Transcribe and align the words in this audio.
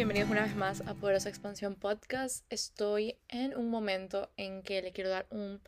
bienvenidos 0.00 0.30
una 0.30 0.44
vez 0.44 0.56
más 0.56 0.80
a 0.86 0.94
Poderosa 0.94 1.28
Expansión 1.28 1.74
Podcast. 1.74 2.46
Estoy 2.48 3.18
en 3.28 3.54
un 3.54 3.68
momento 3.68 4.30
en 4.38 4.62
que 4.62 4.80
le 4.80 4.92
quiero 4.92 5.10
dar 5.10 5.26
un 5.28 5.60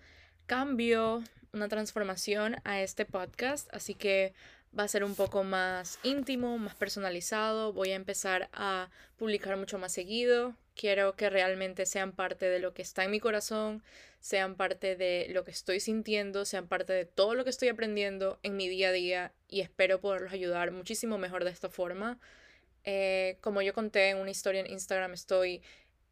cambio, 0.47 1.23
una 1.53 1.69
transformación 1.69 2.57
a 2.65 2.81
este 2.81 3.05
podcast, 3.05 3.69
así 3.75 3.93
que 3.93 4.33
va 4.77 4.85
a 4.85 4.89
ser 4.89 5.05
un 5.05 5.17
poco 5.17 5.45
más 5.45 5.99
íntimo, 6.03 6.57
más 6.57 6.75
personalizado. 6.75 7.75
Voy 7.75 7.91
a 7.91 7.95
empezar 7.95 8.49
a 8.55 8.89
publicar 9.19 9.59
mucho 9.59 9.77
más 9.77 9.93
seguido. 9.93 10.57
Quiero 10.75 11.15
que 11.15 11.29
realmente 11.29 11.85
sean 11.85 12.13
parte 12.13 12.47
de 12.47 12.59
lo 12.59 12.73
que 12.73 12.81
está 12.81 13.05
en 13.05 13.11
mi 13.11 13.21
corazón, 13.21 13.83
sean 14.21 14.55
parte 14.55 14.97
de 14.97 15.27
lo 15.29 15.45
que 15.45 15.51
estoy 15.51 15.79
sintiendo, 15.79 16.47
sean 16.47 16.69
parte 16.69 16.95
de 16.95 17.05
todo 17.05 17.35
lo 17.35 17.45
que 17.45 17.51
estoy 17.51 17.69
aprendiendo 17.69 18.39
en 18.43 18.57
mi 18.57 18.67
día 18.71 18.89
a 18.89 18.93
día 18.93 19.33
y 19.47 19.61
espero 19.61 20.01
poderlos 20.01 20.33
ayudar 20.33 20.71
muchísimo 20.71 21.19
mejor 21.19 21.45
de 21.45 21.51
esta 21.51 21.69
forma. 21.69 22.19
Eh, 22.85 23.39
como 23.41 23.63
yo 23.63 23.73
conté 23.73 24.11
en 24.11 24.19
una 24.19 24.31
historia 24.31 24.61
en 24.61 24.71
Instagram, 24.71 25.13
estoy 25.15 25.63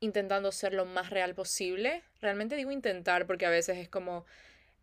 intentando 0.00 0.50
ser 0.52 0.72
lo 0.72 0.86
más 0.86 1.10
real 1.10 1.34
posible. 1.34 2.02
Realmente 2.20 2.56
digo 2.56 2.70
intentar 2.70 3.26
porque 3.26 3.46
a 3.46 3.50
veces 3.50 3.78
es 3.78 3.88
como 3.88 4.24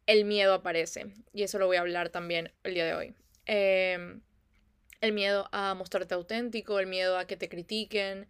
el 0.06 0.26
miedo 0.26 0.54
aparece 0.54 1.08
y 1.34 1.44
eso 1.44 1.60
lo 1.60 1.68
voy 1.68 1.78
a 1.78 1.82
hablar 1.82 2.10
también 2.10 2.52
el 2.64 2.74
día 2.74 2.86
de 2.86 2.94
hoy. 2.94 3.16
Em, 3.46 4.22
el 5.02 5.14
miedo 5.14 5.48
a 5.52 5.74
mostrarte 5.74 6.16
auténtico, 6.16 6.80
el 6.80 6.88
miedo 6.88 7.18
a 7.18 7.26
que 7.26 7.38
te 7.38 7.50
critiquen 7.50 8.28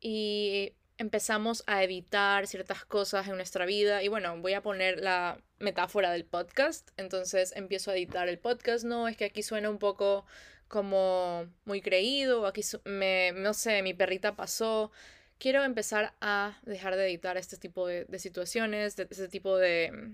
y 0.00 0.72
empezamos 0.98 1.62
a 1.66 1.82
editar 1.84 2.46
ciertas 2.46 2.84
cosas 2.84 3.28
en 3.28 3.36
nuestra 3.36 3.66
vida 3.66 4.02
y 4.02 4.08
bueno, 4.08 4.40
voy 4.40 4.54
a 4.54 4.62
poner 4.62 5.00
la 5.00 5.38
metáfora 5.58 6.10
del 6.10 6.24
podcast, 6.24 6.90
entonces 6.96 7.52
empiezo 7.54 7.90
a 7.90 7.96
editar 7.96 8.28
el 8.28 8.38
podcast, 8.38 8.84
no, 8.84 9.08
es 9.08 9.16
que 9.16 9.26
aquí 9.26 9.42
suena 9.42 9.68
un 9.68 9.78
poco 9.78 10.24
como 10.68 11.46
muy 11.64 11.80
creído, 11.80 12.46
aquí 12.46 12.62
me, 12.84 13.32
no 13.32 13.54
sé, 13.54 13.82
mi 13.82 13.94
perrita 13.94 14.36
pasó. 14.36 14.90
Quiero 15.38 15.64
empezar 15.64 16.14
a 16.20 16.58
dejar 16.62 16.96
de 16.96 17.06
editar 17.06 17.36
este 17.36 17.56
tipo 17.56 17.86
de, 17.86 18.06
situaciones, 18.18 18.96
de, 18.96 19.06
este 19.10 19.28
tipo 19.28 19.56
de, 19.56 20.12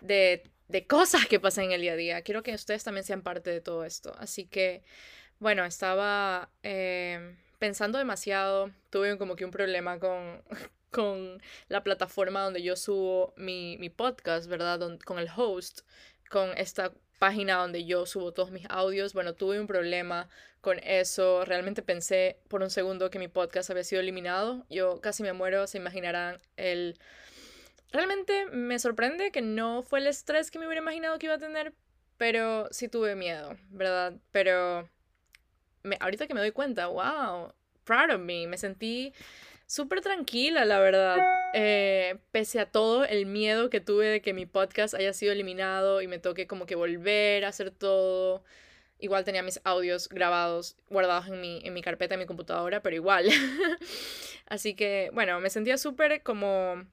de, 0.00 0.42
de 0.68 0.86
cosas 0.86 1.26
que 1.26 1.40
pasan 1.40 1.66
en 1.66 1.72
el 1.72 1.82
día 1.82 1.92
a 1.92 1.96
día. 1.96 2.22
Quiero 2.22 2.42
que 2.42 2.54
ustedes 2.54 2.84
también 2.84 3.04
sean 3.04 3.22
parte 3.22 3.50
de 3.50 3.60
todo 3.60 3.84
esto. 3.84 4.14
Así 4.18 4.46
que, 4.46 4.82
bueno, 5.38 5.64
estaba 5.64 6.50
eh, 6.62 7.36
pensando 7.58 7.98
demasiado. 7.98 8.70
Tuve 8.90 9.18
como 9.18 9.36
que 9.36 9.44
un 9.44 9.50
problema 9.50 10.00
con, 10.00 10.42
con 10.90 11.40
la 11.68 11.82
plataforma 11.82 12.42
donde 12.42 12.62
yo 12.62 12.76
subo 12.76 13.34
mi, 13.36 13.76
mi 13.78 13.90
podcast, 13.90 14.48
¿verdad? 14.48 14.80
con 15.04 15.18
el 15.18 15.28
host, 15.36 15.80
con 16.28 16.56
esta 16.56 16.92
página 17.20 17.58
donde 17.58 17.84
yo 17.84 18.06
subo 18.06 18.32
todos 18.32 18.50
mis 18.50 18.66
audios. 18.70 19.12
Bueno, 19.12 19.34
tuve 19.34 19.60
un 19.60 19.66
problema 19.66 20.28
con 20.62 20.80
eso. 20.80 21.44
Realmente 21.44 21.82
pensé 21.82 22.40
por 22.48 22.62
un 22.62 22.70
segundo 22.70 23.10
que 23.10 23.18
mi 23.18 23.28
podcast 23.28 23.70
había 23.70 23.84
sido 23.84 24.00
eliminado. 24.00 24.66
Yo 24.70 25.00
casi 25.02 25.22
me 25.22 25.32
muero, 25.32 25.68
se 25.68 25.78
imaginarán 25.78 26.40
el... 26.56 26.98
Realmente 27.92 28.46
me 28.46 28.78
sorprende 28.78 29.30
que 29.30 29.42
no 29.42 29.82
fue 29.82 29.98
el 29.98 30.06
estrés 30.06 30.50
que 30.50 30.58
me 30.58 30.66
hubiera 30.66 30.80
imaginado 30.80 31.18
que 31.18 31.26
iba 31.26 31.34
a 31.34 31.38
tener, 31.38 31.74
pero 32.16 32.68
sí 32.70 32.88
tuve 32.88 33.14
miedo, 33.16 33.54
¿verdad? 33.68 34.14
Pero 34.32 34.88
me, 35.82 35.98
ahorita 36.00 36.26
que 36.26 36.34
me 36.34 36.40
doy 36.40 36.52
cuenta, 36.52 36.86
wow, 36.86 37.52
proud 37.84 38.14
of 38.14 38.20
me, 38.20 38.46
me 38.46 38.56
sentí 38.56 39.12
súper 39.70 40.00
tranquila, 40.00 40.64
la 40.64 40.80
verdad. 40.80 41.18
Eh, 41.54 42.18
pese 42.32 42.58
a 42.58 42.66
todo 42.66 43.04
el 43.04 43.26
miedo 43.26 43.70
que 43.70 43.80
tuve 43.80 44.06
de 44.06 44.20
que 44.20 44.32
mi 44.32 44.44
podcast 44.44 44.94
haya 44.94 45.12
sido 45.12 45.30
eliminado 45.30 46.02
y 46.02 46.08
me 46.08 46.18
toque 46.18 46.48
como 46.48 46.66
que 46.66 46.74
volver 46.74 47.44
a 47.44 47.48
hacer 47.48 47.70
todo. 47.70 48.42
Igual 48.98 49.24
tenía 49.24 49.44
mis 49.44 49.60
audios 49.62 50.08
grabados, 50.08 50.76
guardados 50.88 51.28
en 51.28 51.40
mi, 51.40 51.60
en 51.64 51.72
mi 51.72 51.82
carpeta, 51.82 52.14
en 52.14 52.20
mi 52.20 52.26
computadora, 52.26 52.82
pero 52.82 52.96
igual. 52.96 53.28
Así 54.46 54.74
que, 54.74 55.10
bueno, 55.14 55.38
me 55.38 55.50
sentía 55.50 55.78
súper 55.78 56.24
como 56.24 56.84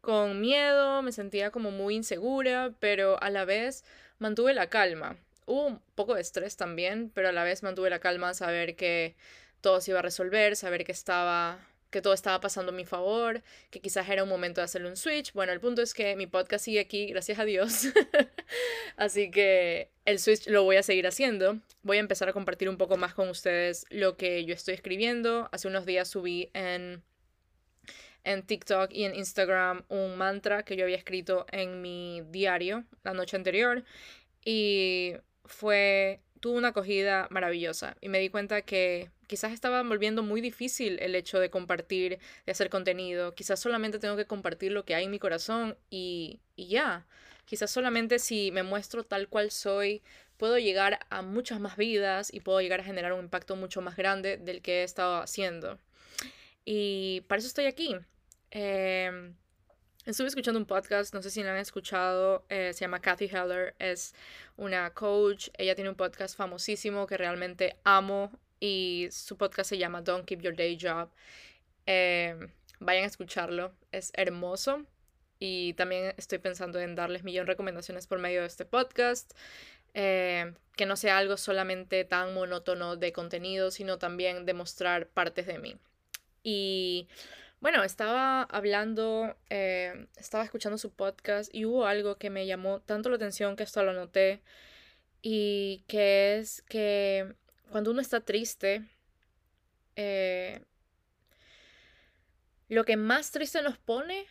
con 0.00 0.40
miedo, 0.40 1.02
me 1.02 1.10
sentía 1.10 1.50
como 1.50 1.72
muy 1.72 1.96
insegura, 1.96 2.72
pero 2.78 3.20
a 3.20 3.30
la 3.30 3.44
vez 3.44 3.84
mantuve 4.20 4.54
la 4.54 4.68
calma. 4.68 5.16
Hubo 5.46 5.66
un 5.66 5.80
poco 5.96 6.14
de 6.14 6.20
estrés 6.20 6.56
también, 6.56 7.10
pero 7.12 7.30
a 7.30 7.32
la 7.32 7.42
vez 7.42 7.64
mantuve 7.64 7.90
la 7.90 7.98
calma, 7.98 8.32
saber 8.32 8.76
que 8.76 9.16
todo 9.60 9.80
se 9.80 9.90
iba 9.90 9.98
a 9.98 10.02
resolver, 10.02 10.54
saber 10.54 10.84
que 10.84 10.92
estaba 10.92 11.58
que 11.92 12.02
todo 12.02 12.14
estaba 12.14 12.40
pasando 12.40 12.72
a 12.72 12.74
mi 12.74 12.84
favor, 12.84 13.42
que 13.70 13.80
quizás 13.80 14.08
era 14.08 14.24
un 14.24 14.28
momento 14.28 14.60
de 14.60 14.64
hacerle 14.64 14.88
un 14.88 14.96
switch. 14.96 15.32
Bueno, 15.34 15.52
el 15.52 15.60
punto 15.60 15.82
es 15.82 15.94
que 15.94 16.16
mi 16.16 16.26
podcast 16.26 16.64
sigue 16.64 16.80
aquí, 16.80 17.06
gracias 17.06 17.38
a 17.38 17.44
Dios. 17.44 17.84
Así 18.96 19.30
que 19.30 19.90
el 20.04 20.18
switch 20.18 20.48
lo 20.48 20.64
voy 20.64 20.76
a 20.76 20.82
seguir 20.82 21.06
haciendo. 21.06 21.60
Voy 21.82 21.98
a 21.98 22.00
empezar 22.00 22.28
a 22.28 22.32
compartir 22.32 22.68
un 22.68 22.78
poco 22.78 22.96
más 22.96 23.14
con 23.14 23.28
ustedes 23.28 23.84
lo 23.90 24.16
que 24.16 24.44
yo 24.44 24.54
estoy 24.54 24.74
escribiendo. 24.74 25.48
Hace 25.52 25.68
unos 25.68 25.84
días 25.86 26.08
subí 26.08 26.50
en, 26.54 27.02
en 28.24 28.42
TikTok 28.42 28.90
y 28.90 29.04
en 29.04 29.14
Instagram 29.14 29.84
un 29.88 30.16
mantra 30.16 30.64
que 30.64 30.76
yo 30.76 30.84
había 30.84 30.96
escrito 30.96 31.46
en 31.52 31.82
mi 31.82 32.22
diario 32.30 32.84
la 33.04 33.12
noche 33.12 33.36
anterior. 33.36 33.84
Y 34.44 35.12
fue 35.44 36.20
tuvo 36.40 36.58
una 36.58 36.68
acogida 36.68 37.28
maravillosa 37.30 37.96
y 38.00 38.08
me 38.08 38.18
di 38.18 38.28
cuenta 38.28 38.62
que 38.62 39.10
quizás 39.32 39.52
estaba 39.52 39.82
volviendo 39.82 40.22
muy 40.22 40.42
difícil 40.42 40.98
el 41.00 41.14
hecho 41.14 41.40
de 41.40 41.48
compartir, 41.48 42.18
de 42.44 42.52
hacer 42.52 42.68
contenido. 42.68 43.34
Quizás 43.34 43.58
solamente 43.58 43.98
tengo 43.98 44.14
que 44.14 44.26
compartir 44.26 44.72
lo 44.72 44.84
que 44.84 44.94
hay 44.94 45.04
en 45.04 45.10
mi 45.10 45.18
corazón 45.18 45.78
y, 45.88 46.40
ya. 46.54 47.06
Quizás 47.46 47.70
solamente 47.70 48.18
si 48.18 48.52
me 48.52 48.62
muestro 48.62 49.04
tal 49.04 49.30
cual 49.30 49.50
soy, 49.50 50.02
puedo 50.36 50.58
llegar 50.58 50.98
a 51.08 51.22
muchas 51.22 51.60
más 51.60 51.78
vidas 51.78 52.28
y 52.30 52.40
puedo 52.40 52.60
llegar 52.60 52.80
a 52.80 52.84
generar 52.84 53.14
un 53.14 53.20
impacto 53.20 53.56
mucho 53.56 53.80
más 53.80 53.96
grande 53.96 54.36
del 54.36 54.60
que 54.60 54.80
he 54.80 54.84
estado 54.84 55.22
haciendo. 55.22 55.78
Y 56.66 57.22
para 57.22 57.38
eso 57.38 57.48
estoy 57.48 57.64
aquí. 57.64 57.96
Eh, 58.50 59.32
Estuve 60.04 60.26
escuchando 60.26 60.58
un 60.58 60.66
podcast, 60.66 61.14
no 61.14 61.22
sé 61.22 61.30
si 61.30 61.44
lo 61.44 61.50
han 61.50 61.58
escuchado, 61.58 62.44
eh, 62.48 62.72
se 62.74 62.80
llama 62.80 63.00
Kathy 63.00 63.26
Heller, 63.26 63.76
es 63.78 64.16
una 64.56 64.90
coach, 64.90 65.48
ella 65.56 65.76
tiene 65.76 65.90
un 65.90 65.96
podcast 65.96 66.36
famosísimo 66.36 67.06
que 67.06 67.16
realmente 67.16 67.76
amo 67.84 68.32
y 68.62 69.08
su 69.10 69.36
podcast 69.36 69.70
se 69.70 69.76
llama 69.76 70.02
Don't 70.02 70.24
Keep 70.24 70.40
Your 70.40 70.54
Day 70.54 70.78
Job. 70.80 71.10
Em, 71.84 72.48
vayan 72.78 73.02
a 73.02 73.08
escucharlo, 73.08 73.74
es 73.90 74.12
hermoso 74.14 74.86
y 75.40 75.74
también 75.74 76.14
estoy 76.16 76.38
pensando 76.38 76.78
en 76.78 76.94
darles 76.94 77.24
millón 77.24 77.48
recomendaciones 77.48 78.06
por 78.06 78.20
medio 78.20 78.42
de 78.42 78.46
este 78.46 78.64
podcast. 78.64 79.32
Em, 79.94 80.54
que 80.76 80.86
no 80.86 80.96
sea 80.96 81.18
algo 81.18 81.36
solamente 81.36 82.04
tan 82.04 82.34
monótono 82.34 82.96
de 82.96 83.12
contenido, 83.12 83.70
sino 83.72 83.98
también 83.98 84.46
demostrar 84.46 85.08
partes 85.08 85.46
de 85.46 85.58
mí. 85.58 85.76
Y 86.44 87.08
bueno, 87.60 87.82
estaba 87.82 88.44
hablando, 88.44 89.36
eh, 89.50 90.06
estaba 90.16 90.44
escuchando 90.44 90.78
su 90.78 90.92
podcast 90.92 91.54
y 91.54 91.64
hubo 91.66 91.86
algo 91.86 92.16
que 92.16 92.30
me 92.30 92.46
llamó 92.46 92.80
tanto 92.80 93.10
la 93.10 93.16
atención 93.16 93.56
que 93.56 93.64
esto 93.64 93.82
lo 93.82 93.92
noté 93.92 94.40
y 95.20 95.84
que 95.88 96.38
es 96.38 96.62
que 96.62 97.34
cuando 97.72 97.90
uno 97.90 98.00
está 98.00 98.20
triste, 98.20 98.84
eh, 99.96 100.62
lo 102.68 102.84
que 102.84 102.96
más 102.96 103.32
triste 103.32 103.62
nos 103.62 103.78
pone 103.78 104.26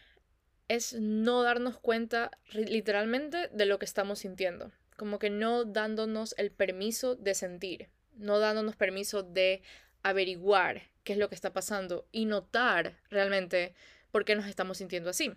es 0.68 0.94
no 0.94 1.42
darnos 1.42 1.80
cuenta 1.80 2.32
literalmente 2.54 3.50
de 3.50 3.66
lo 3.66 3.80
que 3.80 3.86
estamos 3.86 4.20
sintiendo, 4.20 4.72
como 4.96 5.20
que 5.20 5.30
no 5.30 5.66
dándonos 5.66 6.34
el 6.38 6.52
permiso 6.52 7.16
de 7.16 7.34
sentir, 7.34 7.90
no 8.14 8.40
dándonos 8.40 8.76
permiso 8.76 9.24
de 9.24 9.64
averiguar 10.04 10.84
qué 11.04 11.14
es 11.14 11.20
lo 11.20 11.28
que 11.28 11.36
está 11.36 11.52
pasando 11.52 12.08
y 12.12 12.26
notar 12.26 13.00
realmente 13.10 13.74
por 14.12 14.24
qué 14.24 14.36
nos 14.36 14.46
estamos 14.46 14.78
sintiendo 14.78 15.10
así. 15.10 15.34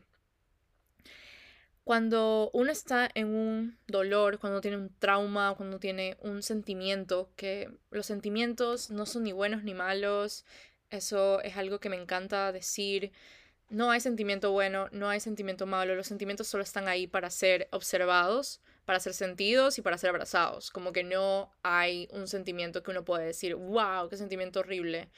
Cuando 1.84 2.50
uno 2.54 2.72
está 2.72 3.10
en 3.14 3.28
un 3.28 3.78
dolor, 3.86 4.38
cuando 4.38 4.60
tiene 4.60 4.78
un 4.78 4.90
trauma, 4.98 5.54
cuando 5.56 5.78
tiene 5.78 6.16
un 6.20 6.42
sentimiento, 6.42 7.30
que 7.36 7.70
los 7.90 8.06
sentimientos 8.06 8.90
no 8.90 9.06
son 9.06 9.24
ni 9.24 9.32
buenos 9.32 9.62
ni 9.62 9.74
malos, 9.74 10.44
eso 10.90 11.40
es 11.42 11.56
algo 11.56 11.80
que 11.80 11.90
me 11.90 11.96
encanta 11.96 12.52
decir. 12.52 13.12
No 13.68 13.90
hay 13.90 14.00
sentimiento 14.00 14.50
bueno, 14.52 14.88
no 14.92 15.08
hay 15.08 15.20
sentimiento 15.20 15.66
malo, 15.66 15.94
los 15.94 16.06
sentimientos 16.06 16.46
solo 16.48 16.62
están 16.62 16.88
ahí 16.88 17.06
para 17.06 17.30
ser 17.30 17.68
observados 17.70 18.60
para 18.84 19.00
ser 19.00 19.14
sentidos 19.14 19.78
y 19.78 19.82
para 19.82 19.98
ser 19.98 20.10
abrazados. 20.10 20.70
Como 20.70 20.92
que 20.92 21.04
no 21.04 21.50
hay 21.62 22.08
un 22.12 22.28
sentimiento 22.28 22.82
que 22.82 22.90
uno 22.90 23.04
puede 23.04 23.26
decir, 23.26 23.54
wow, 23.54 24.08
qué 24.08 24.16
sentimiento 24.16 24.60
horrible, 24.60 25.08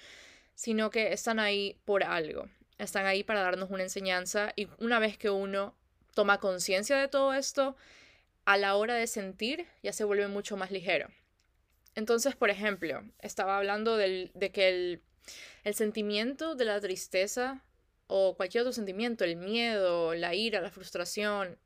sino 0.54 0.90
que 0.90 1.12
están 1.12 1.38
ahí 1.38 1.76
por 1.84 2.04
algo. 2.04 2.48
Están 2.78 3.06
ahí 3.06 3.24
para 3.24 3.42
darnos 3.42 3.70
una 3.70 3.82
enseñanza 3.82 4.52
y 4.56 4.69
una 4.78 4.98
vez 4.98 5.19
que 5.19 5.30
uno 5.30 5.74
toma 6.16 6.40
conciencia 6.40 6.96
de 6.96 7.08
todo 7.08 7.34
esto, 7.34 7.76
a 8.46 8.56
la 8.56 8.74
hora 8.76 8.94
de 8.94 9.06
sentir 9.06 9.66
ya 9.82 9.92
se 9.92 10.04
vuelve 10.04 10.28
mucho 10.28 10.56
más 10.56 10.70
ligero. 10.70 11.08
Entonces, 11.94 12.34
por 12.34 12.48
ejemplo, 12.48 13.02
estaba 13.20 13.58
hablando 13.58 13.98
de 13.98 14.50
que 14.52 14.68
el, 14.68 15.02
el 15.62 15.74
sentimiento 15.74 16.54
de 16.54 16.64
la 16.64 16.80
tristeza 16.80 17.62
o 18.06 18.34
cualquier 18.34 18.62
otro 18.62 18.72
sentimiento, 18.72 19.24
el 19.24 19.36
miedo, 19.36 20.14
la 20.14 20.34
ira, 20.34 20.62
la 20.62 20.70
frustración, 20.70 21.58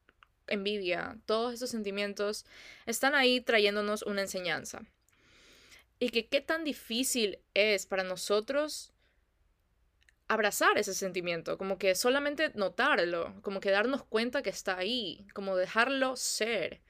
envidia, 0.48 1.16
todos 1.26 1.54
esos 1.54 1.70
sentimientos 1.70 2.44
están 2.86 3.14
ahí 3.14 3.40
trayéndonos 3.40 4.02
una 4.02 4.22
enseñanza. 4.22 4.82
Y 6.00 6.10
que 6.10 6.26
qué 6.26 6.40
tan 6.40 6.64
difícil 6.64 7.38
es 7.54 7.86
para 7.86 8.02
nosotros 8.02 8.89
abrazar 10.30 10.78
ese 10.78 10.94
sentimiento, 10.94 11.58
como 11.58 11.76
que 11.76 11.96
solamente 11.96 12.52
notarlo, 12.54 13.34
como 13.42 13.58
que 13.58 13.72
darnos 13.72 14.04
cuenta 14.04 14.42
que 14.42 14.50
está 14.50 14.78
ahí, 14.78 15.26
como 15.34 15.56
dejarlo 15.56 16.14
ser. 16.14 16.80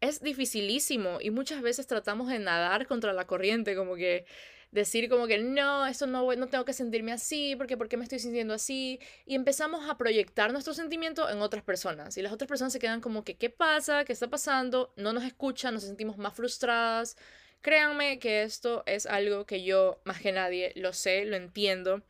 Es 0.00 0.22
dificilísimo 0.22 1.18
y 1.20 1.30
muchas 1.30 1.62
veces 1.62 1.88
tratamos 1.88 2.28
de 2.28 2.38
nadar 2.38 2.86
contra 2.86 3.12
la 3.12 3.26
corriente, 3.26 3.74
como 3.74 3.96
que 3.96 4.24
decir 4.70 5.08
como 5.08 5.26
que 5.26 5.38
no, 5.38 5.84
esto 5.84 6.06
no, 6.06 6.32
no 6.36 6.46
tengo 6.46 6.64
que 6.64 6.72
sentirme 6.72 7.10
así, 7.10 7.56
porque 7.56 7.76
¿por 7.76 7.94
me 7.96 8.04
estoy 8.04 8.20
sintiendo 8.20 8.54
así? 8.54 9.00
Y 9.26 9.34
empezamos 9.34 9.90
a 9.90 9.98
proyectar 9.98 10.52
nuestro 10.52 10.72
sentimiento 10.72 11.28
en 11.28 11.42
otras 11.42 11.64
personas. 11.64 12.16
Y 12.18 12.22
las 12.22 12.32
otras 12.32 12.46
personas 12.46 12.72
se 12.72 12.78
quedan 12.78 13.00
como 13.00 13.24
que, 13.24 13.36
¿qué 13.36 13.50
pasa? 13.50 14.04
¿Qué 14.04 14.12
está 14.12 14.30
pasando? 14.30 14.92
No 14.94 15.12
nos 15.12 15.24
escuchan, 15.24 15.74
nos 15.74 15.82
sentimos 15.82 16.18
más 16.18 16.34
frustradas. 16.34 17.16
Créanme 17.62 18.20
que 18.20 18.44
esto 18.44 18.84
es 18.86 19.06
algo 19.06 19.44
que 19.44 19.64
yo 19.64 20.00
más 20.04 20.20
que 20.20 20.30
nadie 20.30 20.72
lo 20.76 20.92
sé, 20.92 21.24
lo 21.24 21.34
entiendo. 21.34 22.04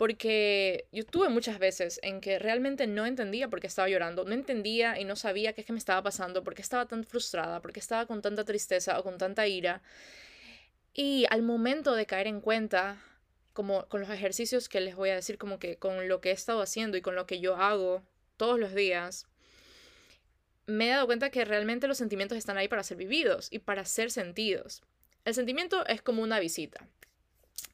Porque 0.00 0.86
yo 0.92 1.04
tuve 1.04 1.28
muchas 1.28 1.58
veces 1.58 2.00
en 2.02 2.22
que 2.22 2.38
realmente 2.38 2.86
no 2.86 3.04
entendía 3.04 3.48
por 3.48 3.60
qué 3.60 3.66
estaba 3.66 3.86
llorando, 3.86 4.24
no 4.24 4.32
entendía 4.32 4.98
y 4.98 5.04
no 5.04 5.14
sabía 5.14 5.52
qué 5.52 5.60
es 5.60 5.66
que 5.66 5.74
me 5.74 5.78
estaba 5.78 6.02
pasando, 6.02 6.42
por 6.42 6.54
qué 6.54 6.62
estaba 6.62 6.86
tan 6.86 7.04
frustrada, 7.04 7.60
por 7.60 7.74
qué 7.74 7.80
estaba 7.80 8.06
con 8.06 8.22
tanta 8.22 8.46
tristeza 8.46 8.98
o 8.98 9.02
con 9.02 9.18
tanta 9.18 9.46
ira. 9.46 9.82
Y 10.94 11.26
al 11.28 11.42
momento 11.42 11.94
de 11.94 12.06
caer 12.06 12.28
en 12.28 12.40
cuenta, 12.40 12.96
como 13.52 13.86
con 13.88 14.00
los 14.00 14.08
ejercicios 14.08 14.70
que 14.70 14.80
les 14.80 14.96
voy 14.96 15.10
a 15.10 15.16
decir, 15.16 15.36
como 15.36 15.58
que 15.58 15.76
con 15.76 16.08
lo 16.08 16.22
que 16.22 16.30
he 16.30 16.32
estado 16.32 16.62
haciendo 16.62 16.96
y 16.96 17.02
con 17.02 17.14
lo 17.14 17.26
que 17.26 17.38
yo 17.38 17.56
hago 17.56 18.02
todos 18.38 18.58
los 18.58 18.74
días, 18.74 19.26
me 20.64 20.86
he 20.86 20.90
dado 20.92 21.04
cuenta 21.04 21.28
que 21.28 21.44
realmente 21.44 21.88
los 21.88 21.98
sentimientos 21.98 22.38
están 22.38 22.56
ahí 22.56 22.68
para 22.68 22.84
ser 22.84 22.96
vividos 22.96 23.48
y 23.50 23.58
para 23.58 23.84
ser 23.84 24.10
sentidos. 24.10 24.82
El 25.26 25.34
sentimiento 25.34 25.84
es 25.84 26.00
como 26.00 26.22
una 26.22 26.40
visita. 26.40 26.88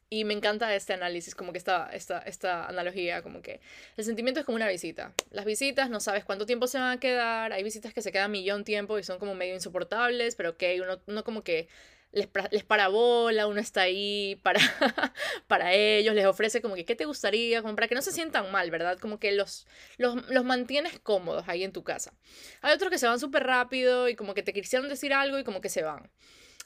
Y 0.09 0.23
me 0.23 0.33
encanta 0.33 0.73
este 0.73 0.93
análisis, 0.93 1.35
como 1.35 1.51
que 1.51 1.57
esta, 1.57 1.89
esta, 1.91 2.19
esta 2.19 2.65
analogía, 2.65 3.21
como 3.21 3.41
que 3.41 3.59
el 3.97 4.05
sentimiento 4.05 4.39
es 4.39 4.45
como 4.45 4.55
una 4.55 4.69
visita. 4.69 5.13
Las 5.31 5.43
visitas 5.45 5.89
no 5.89 5.99
sabes 5.99 6.23
cuánto 6.23 6.45
tiempo 6.45 6.67
se 6.67 6.79
van 6.79 6.97
a 6.97 6.99
quedar, 6.99 7.51
hay 7.51 7.63
visitas 7.63 7.93
que 7.93 8.01
se 8.01 8.11
quedan 8.11 8.31
millón 8.31 8.63
tiempo 8.63 8.97
y 8.97 9.03
son 9.03 9.19
como 9.19 9.35
medio 9.35 9.53
insoportables, 9.53 10.35
pero 10.35 10.57
que 10.57 10.79
uno, 10.81 11.01
uno 11.07 11.23
como 11.25 11.43
que 11.43 11.67
les, 12.11 12.29
les 12.51 12.63
parabola, 12.63 13.47
uno 13.47 13.59
está 13.59 13.81
ahí 13.81 14.39
para, 14.43 14.59
para 15.47 15.73
ellos, 15.73 16.15
les 16.15 16.25
ofrece 16.25 16.61
como 16.61 16.75
que, 16.75 16.85
¿qué 16.85 16.95
te 16.95 17.05
gustaría? 17.05 17.61
Como 17.61 17.75
para 17.75 17.87
que 17.87 17.95
no 17.95 18.01
se 18.01 18.11
sientan 18.11 18.51
mal, 18.51 18.71
¿verdad? 18.71 18.97
Como 18.99 19.19
que 19.19 19.31
los, 19.33 19.67
los, 19.97 20.15
los 20.29 20.45
mantienes 20.45 20.99
cómodos 20.99 21.47
ahí 21.47 21.63
en 21.63 21.73
tu 21.73 21.83
casa. 21.83 22.13
Hay 22.61 22.73
otros 22.73 22.89
que 22.89 22.97
se 22.97 23.07
van 23.07 23.19
súper 23.19 23.43
rápido 23.43 24.09
y 24.09 24.15
como 24.15 24.33
que 24.33 24.43
te 24.43 24.53
quisieron 24.53 24.89
decir 24.89 25.13
algo 25.13 25.37
y 25.37 25.43
como 25.43 25.61
que 25.61 25.69
se 25.69 25.83
van. 25.83 26.09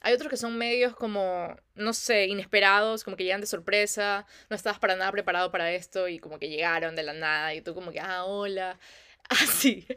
Hay 0.02 0.14
otros 0.14 0.30
que 0.30 0.38
son 0.38 0.58
medios 0.58 0.96
como, 0.96 1.56
no 1.76 1.94
sé, 1.94 2.26
inesperados, 2.28 3.04
como 3.04 3.18
que 3.18 3.24
llegan 3.24 3.42
de 3.42 3.48
sorpresa, 3.48 4.26
no 4.50 4.56
estabas 4.56 4.80
para 4.80 4.96
nada 4.96 5.12
preparado 5.12 5.52
para 5.52 5.72
esto 5.72 6.08
y 6.08 6.20
como 6.20 6.40
que 6.40 6.50
llegaron 6.50 6.96
de 6.96 7.04
la 7.04 7.14
nada 7.14 7.54
y 7.54 7.62
tú 7.62 7.74
como 7.74 7.92
que, 7.92 8.00
ah, 8.00 8.26
hola. 8.26 8.80
Así. 9.30 9.88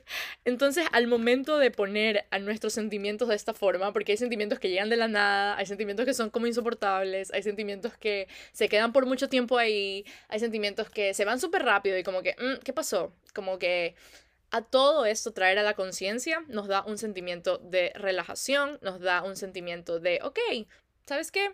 Entonces, 0.44 0.86
al 0.92 1.06
momento 1.08 1.58
de 1.58 1.70
poner 1.70 2.26
a 2.30 2.38
nuestros 2.38 2.72
sentimientos 2.72 3.28
de 3.28 3.34
esta 3.34 3.52
forma, 3.52 3.92
porque 3.92 4.12
hay 4.12 4.18
sentimientos 4.18 4.60
que 4.60 4.68
llegan 4.70 4.88
de 4.90 4.96
la 4.96 5.08
nada, 5.08 5.56
hay 5.56 5.66
sentimientos 5.66 6.06
que 6.06 6.14
son 6.14 6.30
como 6.30 6.46
insoportables, 6.46 7.32
hay 7.32 7.42
sentimientos 7.42 7.96
que 7.96 8.28
se 8.52 8.68
quedan 8.68 8.92
por 8.92 9.06
mucho 9.06 9.28
tiempo 9.28 9.58
ahí, 9.58 10.04
hay 10.28 10.38
sentimientos 10.38 10.88
que 10.88 11.14
se 11.14 11.24
van 11.24 11.40
súper 11.40 11.64
rápido 11.64 11.98
y 11.98 12.04
como 12.04 12.22
que, 12.22 12.36
mm, 12.38 12.62
¿qué 12.62 12.72
pasó? 12.72 13.12
Como 13.34 13.58
que 13.58 13.96
a 14.54 14.62
todo 14.62 15.04
esto 15.04 15.32
traer 15.32 15.58
a 15.58 15.64
la 15.64 15.74
conciencia 15.74 16.44
nos 16.46 16.68
da 16.68 16.84
un 16.84 16.96
sentimiento 16.96 17.58
de 17.58 17.90
relajación, 17.96 18.78
nos 18.82 19.00
da 19.00 19.24
un 19.24 19.34
sentimiento 19.34 19.98
de, 19.98 20.20
ok, 20.22 20.38
¿sabes 21.06 21.32
qué? 21.32 21.52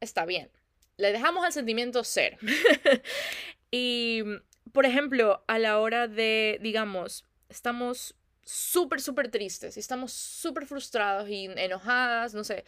Está 0.00 0.26
bien. 0.26 0.50
Le 0.98 1.12
dejamos 1.12 1.46
al 1.46 1.54
sentimiento 1.54 2.04
ser. 2.04 2.36
y 3.70 4.22
por 4.70 4.84
ejemplo, 4.84 5.44
a 5.46 5.58
la 5.58 5.78
hora 5.78 6.08
de, 6.08 6.58
digamos, 6.60 7.24
estamos 7.48 8.14
súper, 8.44 9.00
súper 9.00 9.30
tristes 9.30 9.78
y 9.78 9.80
estamos 9.80 10.12
súper 10.12 10.66
frustrados 10.66 11.30
y 11.30 11.46
enojadas, 11.46 12.34
no 12.34 12.44
sé, 12.44 12.66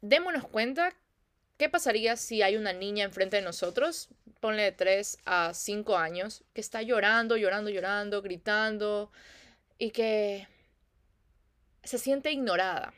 démonos 0.00 0.48
cuenta 0.48 0.94
qué 1.58 1.68
pasaría 1.68 2.16
si 2.16 2.40
hay 2.40 2.56
una 2.56 2.72
niña 2.72 3.04
enfrente 3.04 3.36
de 3.36 3.42
nosotros, 3.42 4.08
ponle 4.40 4.62
de 4.62 4.72
3 4.72 5.18
a 5.26 5.52
5 5.52 5.98
años, 5.98 6.44
que 6.54 6.60
está 6.60 6.82
llorando, 6.82 7.36
llorando, 7.36 7.68
llorando, 7.68 8.22
gritando 8.22 9.10
y 9.76 9.90
que 9.90 10.46
se 11.82 11.98
siente 11.98 12.30
ignorada. 12.30 12.94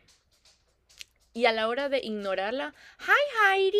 Y 1.32 1.46
a 1.46 1.52
la 1.52 1.68
hora 1.68 1.88
de 1.88 1.98
ignorarla, 1.98 2.74
¡Hi 3.00 3.56
Heidi! 3.56 3.78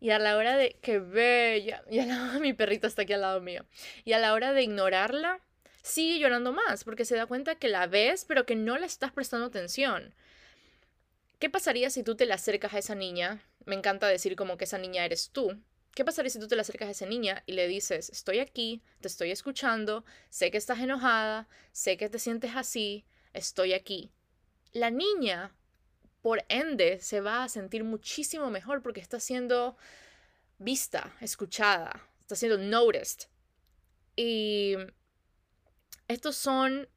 Y 0.00 0.10
a 0.10 0.18
la 0.18 0.36
hora 0.36 0.56
de 0.56 0.76
que 0.80 0.98
bella, 0.98 1.82
y 1.90 1.98
a 1.98 2.06
la, 2.06 2.38
mi 2.40 2.52
perrito 2.52 2.86
está 2.86 3.02
aquí 3.02 3.12
al 3.12 3.20
lado 3.20 3.40
mío. 3.40 3.64
Y 4.04 4.12
a 4.12 4.18
la 4.18 4.32
hora 4.32 4.52
de 4.52 4.62
ignorarla, 4.62 5.40
sigue 5.82 6.18
llorando 6.18 6.52
más 6.52 6.84
porque 6.84 7.04
se 7.04 7.16
da 7.16 7.26
cuenta 7.26 7.56
que 7.56 7.68
la 7.68 7.86
ves, 7.86 8.24
pero 8.24 8.44
que 8.44 8.56
no 8.56 8.76
le 8.76 8.86
estás 8.86 9.12
prestando 9.12 9.46
atención. 9.46 10.14
¿Qué 11.38 11.48
pasaría 11.48 11.90
si 11.90 12.02
tú 12.02 12.16
te 12.16 12.26
le 12.26 12.34
acercas 12.34 12.74
a 12.74 12.78
esa 12.78 12.96
niña? 12.96 13.40
Me 13.68 13.74
encanta 13.74 14.08
decir 14.08 14.34
como 14.34 14.56
que 14.56 14.64
esa 14.64 14.78
niña 14.78 15.04
eres 15.04 15.28
tú. 15.28 15.62
¿Qué 15.94 16.02
pasaría 16.02 16.30
si 16.30 16.38
tú 16.38 16.48
te 16.48 16.54
le 16.54 16.62
acercas 16.62 16.88
a 16.88 16.92
esa 16.92 17.04
niña 17.04 17.42
y 17.44 17.52
le 17.52 17.68
dices, 17.68 18.08
estoy 18.08 18.38
aquí, 18.38 18.82
te 19.02 19.08
estoy 19.08 19.30
escuchando, 19.30 20.06
sé 20.30 20.50
que 20.50 20.56
estás 20.56 20.78
enojada, 20.78 21.50
sé 21.70 21.98
que 21.98 22.08
te 22.08 22.18
sientes 22.18 22.52
así, 22.56 23.04
estoy 23.34 23.74
aquí? 23.74 24.10
La 24.72 24.88
niña 24.88 25.54
por 26.22 26.46
ende 26.48 26.98
se 27.00 27.20
va 27.20 27.44
a 27.44 27.50
sentir 27.50 27.84
muchísimo 27.84 28.48
mejor 28.48 28.82
porque 28.82 29.00
está 29.00 29.20
siendo 29.20 29.76
vista, 30.56 31.14
escuchada, 31.20 32.08
está 32.20 32.36
siendo 32.36 32.56
noticed. 32.56 33.28
Y 34.16 34.76
estos 36.06 36.36
son, 36.36 36.88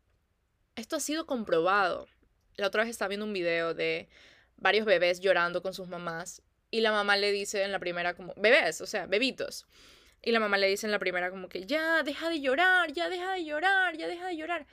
esto 0.78 0.96
ha 0.96 1.02
sido 1.02 1.26
comprobado. 1.26 2.08
La 2.56 2.68
otra 2.68 2.84
vez 2.84 2.92
estaba 2.92 3.10
viendo 3.10 3.26
un 3.26 3.34
video 3.34 3.74
de 3.74 4.08
varios 4.56 4.86
bebés 4.86 5.20
llorando 5.20 5.62
con 5.62 5.74
sus 5.74 5.90
mamás 5.90 6.42
y 6.72 6.82
la 6.82 6.92
mamá 6.92 7.18
le 7.18 7.32
dice 7.32 7.64
en 7.64 7.72
la 7.72 7.80
primera 7.80 8.16
como, 8.16 8.34
bebés, 8.38 8.82
o 8.82 8.88
sea, 8.88 9.06
bebitos. 9.06 9.68
Y 10.24 10.32
la 10.32 10.40
mamá 10.40 10.58
le 10.58 10.68
dice 10.68 10.88
en 10.88 10.92
la 10.92 11.00
primera 11.00 11.30
como 11.30 11.50
que, 11.50 11.66
ya, 11.66 12.04
deja 12.04 12.30
de 12.30 12.42
llorar, 12.42 12.94
ya 12.94 13.10
deja 13.10 13.34
de 13.34 13.46
llorar, 13.46 13.98
ya 13.98 14.08
deja 14.08 14.28
de 14.28 14.38
llorar 14.38 14.66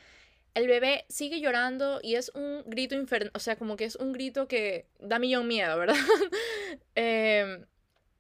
el 0.59 0.67
bebé 0.67 1.05
sigue 1.09 1.41
llorando 1.41 2.01
y 2.03 2.17
es 2.17 2.31
un 2.35 2.65
grito 2.67 2.95
infernal, 2.95 3.31
o 3.35 3.39
sea, 3.39 3.57
como 3.57 3.77
que 3.77 3.85
es 3.85 3.97
un 3.97 4.13
grito 4.13 4.49
que 4.49 4.87
da 4.99 5.19
millón 5.19 5.47
miedo, 5.47 5.79
¿verdad? 5.79 5.97
Em, 6.95 7.65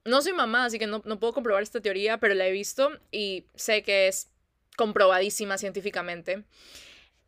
no 0.04 0.22
soy 0.22 0.32
mamá, 0.32 0.66
así 0.66 0.78
que 0.78 0.86
no, 0.86 1.02
puedo 1.02 1.32
comprobar 1.32 1.62
esta 1.62 1.80
teoría, 1.80 2.18
pero 2.18 2.34
la 2.34 2.46
he 2.46 2.52
visto 2.52 2.90
y 3.10 3.44
sé 3.56 3.82
que 3.82 4.06
es 4.08 4.30
comprobadísima 4.76 5.58
científicamente. 5.58 6.44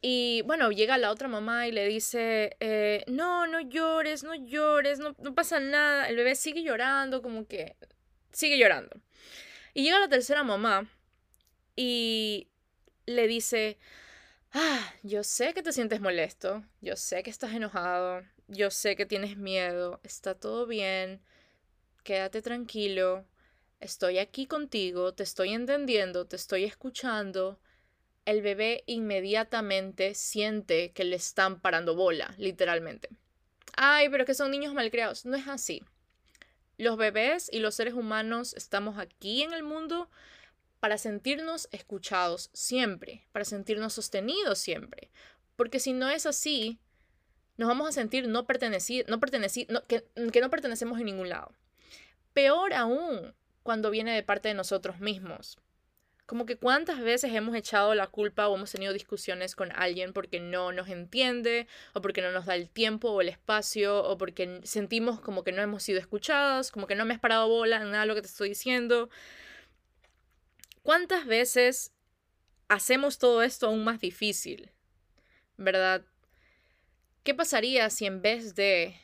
Y 0.03 0.43
bueno, 0.47 0.71
llega 0.71 0.97
la 0.99 1.11
otra 1.11 1.29
mamá 1.29 1.69
y 1.69 1.73
le 1.73 1.87
dice, 1.87 2.57
eh, 2.61 3.05
no, 3.07 3.47
no 3.47 3.61
llores, 3.61 4.25
no 4.25 4.35
llores, 4.35 4.99
no, 4.99 5.15
no 5.19 5.35
pasa 5.35 5.61
nada. 5.61 6.09
El 6.09 6.17
bebé 6.17 6.35
sigue 6.35 6.63
llorando, 6.63 7.21
como 7.21 7.47
que 7.47 7.77
sigue 8.33 8.59
llorando. 8.59 8.97
Y 9.75 9.85
llega 9.85 10.01
la 10.01 10.09
tercera 10.09 10.43
mamá 10.43 10.89
y 11.77 12.49
le 13.07 13.27
dice, 13.27 13.79
ah, 14.53 14.95
yo 15.03 15.23
sé 15.23 15.55
que 15.55 15.63
te 15.63 15.73
sientes 15.73 16.01
molesto, 16.01 16.65
yo 16.81 16.97
sé 16.97 17.23
que 17.23 17.31
estás 17.31 17.53
enojado, 17.53 18.23
yo 18.49 18.71
sé 18.71 18.97
que 18.97 19.07
tienes 19.07 19.37
miedo, 19.37 20.01
está 20.03 20.35
todo 20.35 20.67
bien, 20.67 21.23
quédate 22.05 22.43
tranquilo, 22.43 23.27
estoy 23.81 24.19
aquí 24.19 24.47
contigo, 24.47 25.15
te 25.15 25.23
estoy 25.23 25.51
entendiendo, 25.51 26.27
te 26.27 26.37
estoy 26.37 26.65
escuchando. 26.65 27.61
El 28.31 28.43
bebé 28.43 28.85
inmediatamente 28.87 30.15
siente 30.15 30.93
que 30.93 31.03
le 31.03 31.17
están 31.17 31.59
parando 31.59 31.97
bola, 31.97 32.33
literalmente. 32.39 33.09
Ay, 33.77 34.09
pero 34.09 34.25
que 34.25 34.35
son 34.35 34.53
niños 34.53 34.73
malcriados. 34.73 35.27
No 35.27 35.37
es 35.37 35.49
así. 35.49 35.83
Los 36.79 36.97
bebés 36.97 37.51
y 37.53 37.59
los 37.59 37.75
seres 37.75 37.95
humanos 37.95 38.55
estamos 38.55 38.99
aquí 38.99 39.43
en 39.43 39.53
el 39.53 39.65
mundo 39.65 40.09
para 40.79 40.97
sentirnos 40.97 41.69
escuchados 41.73 42.51
siempre, 42.53 43.27
para 43.33 43.45
sentirnos 43.45 43.95
sostenidos 43.95 44.61
siempre. 44.61 45.11
Porque 45.57 45.81
si 45.81 45.93
no 45.93 46.09
es 46.09 46.25
así, 46.25 46.79
nos 47.57 47.67
vamos 47.67 47.89
a 47.89 47.93
sentir 47.93 48.29
no 48.29 48.43
no 48.43 48.47
pertenecir, 48.47 49.07
que, 49.89 50.05
que 50.33 50.41
no 50.41 50.51
pertenecemos 50.51 51.01
en 51.01 51.07
ningún 51.07 51.31
lado. 51.31 51.53
Peor 52.33 52.75
aún 52.75 53.35
cuando 53.65 53.91
viene 53.91 54.15
de 54.15 54.23
parte 54.23 54.47
de 54.47 54.55
nosotros 54.55 55.01
mismos. 55.01 55.59
Como 56.31 56.47
que 56.47 56.55
cuántas 56.55 57.01
veces 57.01 57.35
hemos 57.35 57.57
echado 57.57 57.93
la 57.97 58.07
culpa 58.07 58.47
o 58.47 58.55
hemos 58.55 58.71
tenido 58.71 58.93
discusiones 58.93 59.57
con 59.57 59.73
alguien 59.73 60.13
porque 60.13 60.39
no 60.39 60.71
nos 60.71 60.89
entiende 60.89 61.67
o 61.93 62.01
porque 62.01 62.23
no 62.23 62.31
nos 62.31 62.47
da 62.47 62.55
el 62.55 62.71
tiempo 62.71 63.11
o 63.11 63.21
el 63.21 63.29
espacio 63.29 64.05
o 64.05 64.17
porque 64.17 64.61
sentimos 64.63 65.19
como 65.19 65.43
que 65.43 65.51
no 65.51 65.61
hemos 65.61 65.83
sido 65.83 65.99
escuchados, 65.99 66.71
como 66.71 66.87
que 66.87 66.95
no 66.95 67.05
me 67.05 67.15
has 67.15 67.19
parado 67.19 67.49
bola 67.49 67.81
nada 67.81 68.03
de 68.03 68.07
lo 68.07 68.15
que 68.15 68.21
te 68.21 68.29
estoy 68.29 68.51
diciendo. 68.51 69.11
¿Cuántas 70.85 71.27
veces 71.27 71.91
hacemos 72.69 73.19
todo 73.19 73.43
esto 73.43 73.67
aún 73.67 73.83
más 73.83 73.99
difícil? 73.99 74.71
¿Verdad? 75.57 76.05
¿Qué 77.25 77.35
pasaría 77.35 77.91
si 77.91 78.07
en 78.07 78.23
vez 78.23 78.55
de 78.55 78.95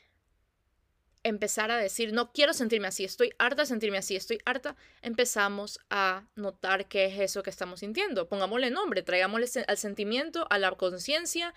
empezar 1.27 1.71
a 1.71 1.77
decir, 1.77 2.13
no 2.13 2.33
quiero 2.33 2.53
sentirme 2.53 2.89
así, 2.89 3.05
estoy 3.05 3.33
harta 3.39 3.63
de 3.63 3.67
sentirme 3.67 3.99
así, 3.99 4.17
estoy 4.17 4.39
harta, 4.45 4.77
empezamos 5.03 5.81
a 5.91 6.25
notar 6.35 6.87
qué 6.89 7.07
es 7.07 7.19
eso 7.19 7.43
que 7.43 7.51
estamos 7.51 7.81
sintiendo. 7.81 8.29
Pongámosle 8.29 8.71
nombre, 8.71 9.03
traigámosle 9.03 9.65
al 9.67 9.79
sentimiento, 9.79 10.47
a 10.51 10.59
la 10.59 10.71
conciencia 10.73 11.55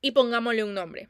y 0.00 0.12
pongámosle 0.12 0.64
un 0.64 0.74
nombre. 0.74 1.08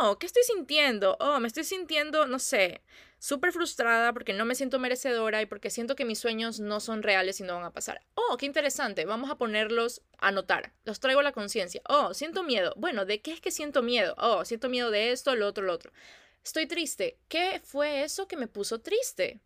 Oh, 0.00 0.18
¿qué 0.18 0.26
estoy 0.26 0.42
sintiendo? 0.44 1.16
Oh, 1.20 1.40
me 1.40 1.48
estoy 1.48 1.64
sintiendo, 1.64 2.26
no 2.26 2.38
sé, 2.38 2.80
súper 3.18 3.52
frustrada 3.52 4.12
porque 4.12 4.32
no 4.32 4.44
me 4.44 4.54
siento 4.54 4.78
merecedora 4.78 5.42
y 5.42 5.46
porque 5.46 5.70
siento 5.70 5.96
que 5.96 6.04
mis 6.04 6.18
sueños 6.18 6.60
no 6.60 6.80
son 6.80 7.02
reales 7.02 7.40
y 7.40 7.42
no 7.42 7.56
van 7.56 7.64
a 7.64 7.72
pasar. 7.72 8.00
Oh, 8.14 8.36
qué 8.38 8.46
interesante, 8.46 9.04
vamos 9.04 9.30
a 9.30 9.36
ponerlos 9.36 10.02
a 10.18 10.30
notar. 10.30 10.72
Los 10.84 11.00
traigo 11.00 11.20
a 11.20 11.24
la 11.24 11.32
conciencia. 11.32 11.82
Oh, 11.88 12.14
siento 12.14 12.42
miedo. 12.42 12.72
Bueno, 12.76 13.04
¿de 13.04 13.20
qué 13.20 13.32
es 13.32 13.40
que 13.40 13.50
siento 13.50 13.82
miedo? 13.82 14.14
Oh, 14.18 14.44
siento 14.44 14.68
miedo 14.68 14.90
de 14.90 15.12
esto, 15.12 15.34
lo 15.34 15.46
otro, 15.46 15.64
lo 15.64 15.74
otro. 15.74 15.92
Estoy 16.44 16.66
triste. 16.66 17.18
¿Qué 17.28 17.60
fue 17.62 18.02
eso 18.02 18.26
que 18.26 18.36
me 18.36 18.48
puso 18.48 18.80
triste? 18.80 19.40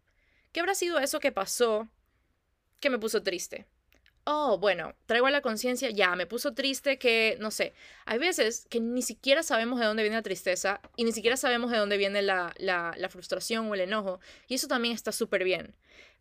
¿Qué 0.52 0.60
habrá 0.60 0.74
sido 0.74 0.98
eso 0.98 1.20
que 1.20 1.32
pasó 1.32 1.88
que 2.80 2.90
me 2.90 2.98
puso 2.98 3.22
triste? 3.22 3.66
Oh, 4.24 4.58
bueno, 4.58 4.94
traigo 5.06 5.26
a 5.26 5.32
la 5.32 5.40
conciencia, 5.40 5.90
ya, 5.90 6.14
me 6.14 6.26
puso 6.26 6.54
triste 6.54 6.96
que, 6.96 7.36
no 7.40 7.50
sé, 7.50 7.74
hay 8.04 8.18
veces 8.18 8.66
que 8.70 8.78
ni 8.78 9.02
siquiera 9.02 9.42
sabemos 9.42 9.80
de 9.80 9.86
dónde 9.86 10.04
viene 10.04 10.14
la 10.16 10.22
tristeza 10.22 10.80
y 10.96 11.02
ni 11.02 11.10
siquiera 11.10 11.36
sabemos 11.36 11.72
de 11.72 11.78
dónde 11.78 11.96
viene 11.96 12.22
la, 12.22 12.54
la, 12.58 12.94
la 12.96 13.08
frustración 13.08 13.68
o 13.68 13.74
el 13.74 13.80
enojo, 13.80 14.20
y 14.46 14.54
eso 14.54 14.68
también 14.68 14.94
está 14.94 15.10
súper 15.10 15.42
bien. 15.42 15.74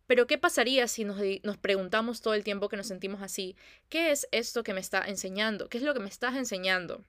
Pero 0.08 0.26
¿qué 0.26 0.36
pasaría 0.36 0.88
si 0.88 1.04
nos, 1.04 1.18
nos 1.44 1.58
preguntamos 1.58 2.22
todo 2.22 2.34
el 2.34 2.42
tiempo 2.42 2.68
que 2.68 2.76
nos 2.76 2.88
sentimos 2.88 3.22
así? 3.22 3.56
¿Qué 3.88 4.10
es 4.10 4.26
esto 4.32 4.64
que 4.64 4.74
me 4.74 4.80
está 4.80 5.04
enseñando? 5.06 5.68
¿Qué 5.68 5.78
es 5.78 5.84
lo 5.84 5.94
que 5.94 6.00
me 6.00 6.08
estás 6.08 6.34
enseñando? 6.34 7.04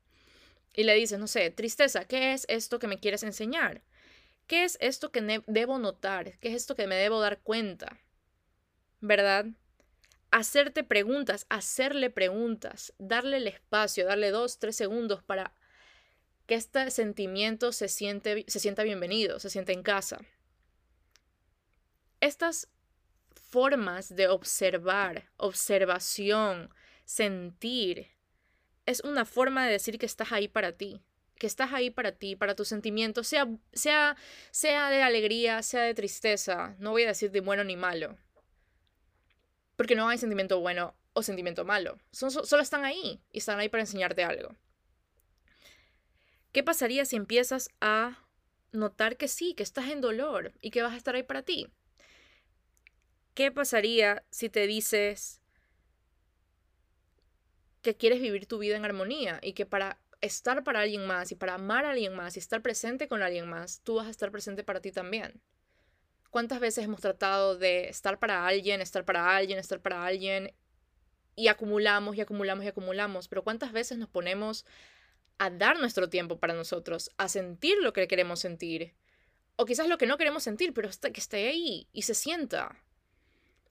Y 0.74 0.84
le 0.84 0.96
dices, 0.96 1.20
no 1.20 1.28
sé, 1.28 1.50
tristeza, 1.52 2.06
¿qué 2.06 2.34
es 2.34 2.46
esto 2.50 2.80
que 2.80 2.88
me 2.88 3.00
quieres 3.00 3.24
enseñar? 3.24 3.84
¿Qué 4.48 4.64
es 4.64 4.78
esto 4.82 5.12
que 5.12 5.42
debo 5.48 5.80
notar? 5.80 6.38
¿Qué 6.40 6.50
es 6.50 6.56
esto 6.56 6.76
que 6.76 6.88
me 6.88 6.96
debo 6.96 7.22
dar 7.22 7.40
cuenta? 7.42 8.00
¿Verdad? 9.00 9.46
Hacerte 10.32 10.84
preguntas, 10.84 11.46
hacerle 11.50 12.10
preguntas, 12.10 12.94
darle 12.98 13.38
el 13.38 13.48
espacio, 13.48 14.06
darle 14.06 14.32
dos, 14.32 14.60
tres 14.60 14.76
segundos 14.76 15.24
para 15.24 15.56
que 16.48 16.56
este 16.56 16.90
sentimiento 16.92 17.72
se, 17.72 17.88
siente, 17.88 18.44
se 18.48 18.60
sienta 18.60 18.84
bienvenido, 18.84 19.40
se 19.40 19.50
sienta 19.50 19.72
en 19.72 19.84
casa. 19.84 20.20
Estas 22.20 22.70
formas 23.34 24.16
de 24.16 24.28
observar, 24.28 25.30
observación, 25.38 26.74
sentir, 27.06 28.13
es 28.86 29.02
una 29.02 29.26
forma 29.26 29.66
de 29.66 29.72
decir 29.72 29.98
que 29.98 30.06
estás 30.06 30.32
ahí 30.32 30.48
para 30.48 30.74
ti, 30.74 31.02
que 31.38 31.48
estás 31.48 31.74
ahí 31.74 31.90
para 31.90 32.12
ti, 32.14 32.36
para 32.36 32.56
tus 32.56 32.68
sentimientos, 32.68 33.28
sea, 33.28 33.48
sea, 33.72 34.16
sea 34.52 34.90
de 34.90 35.02
alegría, 35.02 35.62
sea 35.64 35.82
de 35.82 35.94
tristeza, 35.94 36.76
no 36.80 36.92
voy 36.92 37.04
a 37.04 37.08
decir 37.08 37.32
de 37.32 37.42
bueno 37.42 37.64
ni 37.64 37.76
malo, 37.76 38.18
porque 39.76 39.96
no 39.96 40.08
hay 40.08 40.18
sentimiento 40.18 40.60
bueno 40.60 40.96
o 41.14 41.24
sentimiento 41.24 41.64
malo, 41.64 42.00
Son, 42.12 42.32
solo 42.32 42.62
están 42.62 42.86
ahí 42.86 43.22
y 43.32 43.38
están 43.40 43.60
ahí 43.60 43.70
para 43.70 43.84
enseñarte 43.84 44.24
algo. 44.24 44.56
¿Qué 46.52 46.64
pasaría 46.64 47.06
si 47.06 47.16
empiezas 47.16 47.70
a 47.82 48.20
notar 48.72 49.18
que 49.18 49.28
sí, 49.28 49.54
que 49.54 49.64
estás 49.64 49.90
en 49.90 50.02
dolor 50.02 50.54
y 50.62 50.72
que 50.72 50.82
vas 50.82 50.94
a 50.94 50.98
estar 50.98 51.16
ahí 51.16 51.24
para 51.24 51.44
ti? 51.44 51.68
¿Qué 53.34 53.52
pasaría 53.52 54.24
si 54.30 54.50
te 54.50 54.68
dices, 54.68 55.42
que 57.84 57.96
quieres 57.96 58.22
vivir 58.22 58.48
tu 58.48 58.58
vida 58.58 58.76
en 58.76 58.86
armonía 58.86 59.40
y 59.44 59.54
que 59.54 59.68
para 59.68 60.00
estar 60.22 60.64
para 60.64 60.80
alguien 60.80 61.06
más 61.06 61.32
y 61.32 61.36
para 61.36 61.56
amar 61.56 61.86
a 61.86 61.92
alguien 61.92 62.16
más 62.16 62.38
y 62.38 62.40
estar 62.40 62.62
presente 62.62 63.10
con 63.10 63.22
alguien 63.22 63.48
más, 63.48 63.82
tú 63.84 63.96
vas 63.96 64.08
a 64.08 64.10
estar 64.10 64.32
presente 64.32 64.64
para 64.64 64.80
ti 64.80 64.92
también. 64.92 65.42
¿Cuántas 66.32 66.62
veces 66.62 66.86
hemos 66.86 67.02
tratado 67.02 67.58
de 67.58 67.90
estar 67.90 68.18
para 68.20 68.48
alguien, 68.48 68.82
estar 68.82 69.04
para 69.06 69.36
alguien, 69.36 69.60
estar 69.60 69.82
para 69.82 70.06
alguien 70.06 70.56
y 71.36 71.48
acumulamos 71.50 72.16
y 72.16 72.22
acumulamos 72.22 72.64
y 72.64 72.70
acumulamos? 72.70 73.28
Pero 73.28 73.44
¿cuántas 73.44 73.74
veces 73.74 73.98
nos 73.98 74.10
ponemos 74.10 74.66
a 75.38 75.50
dar 75.50 75.78
nuestro 75.78 76.10
tiempo 76.10 76.40
para 76.40 76.54
nosotros, 76.54 77.12
a 77.18 77.28
sentir 77.28 77.78
lo 77.82 77.92
que 77.92 78.08
queremos 78.08 78.40
sentir? 78.40 78.96
O 79.58 79.66
quizás 79.66 79.88
lo 79.90 79.98
que 79.98 80.08
no 80.08 80.18
queremos 80.18 80.42
sentir, 80.42 80.74
pero 80.74 80.90
que 80.90 81.20
esté 81.20 81.50
ahí 81.50 81.88
y 81.92 82.04
se 82.04 82.16
sienta. 82.16 82.78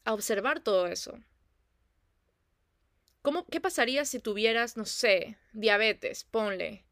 A 0.05 0.13
observar 0.13 0.61
todo 0.61 0.87
eso. 0.87 1.19
¿Cómo, 3.23 3.47
¿Qué 3.47 3.61
pasaría 3.61 4.05
si 4.05 4.19
tuvieras, 4.19 4.77
no 4.77 4.85
sé, 4.85 5.37
diabetes? 5.53 6.25
Ponle. 6.25 6.85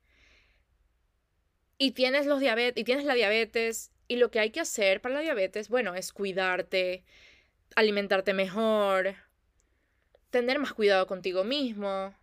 Y 1.76 1.92
tienes, 1.92 2.26
los 2.26 2.40
y 2.42 2.84
tienes 2.84 3.04
la 3.04 3.14
diabetes 3.14 3.90
y 4.06 4.16
lo 4.16 4.30
que 4.30 4.38
hay 4.38 4.50
que 4.50 4.60
hacer 4.60 5.00
para 5.00 5.16
la 5.16 5.20
diabetes, 5.20 5.68
bueno, 5.68 5.94
es 5.94 6.12
cuidarte, 6.12 7.04
alimentarte 7.75 8.34
mejor, 8.34 9.14
tener 10.30 10.58
más 10.58 10.72
cuidado 10.72 11.06
contigo 11.06 11.42
mismo, 11.42 12.14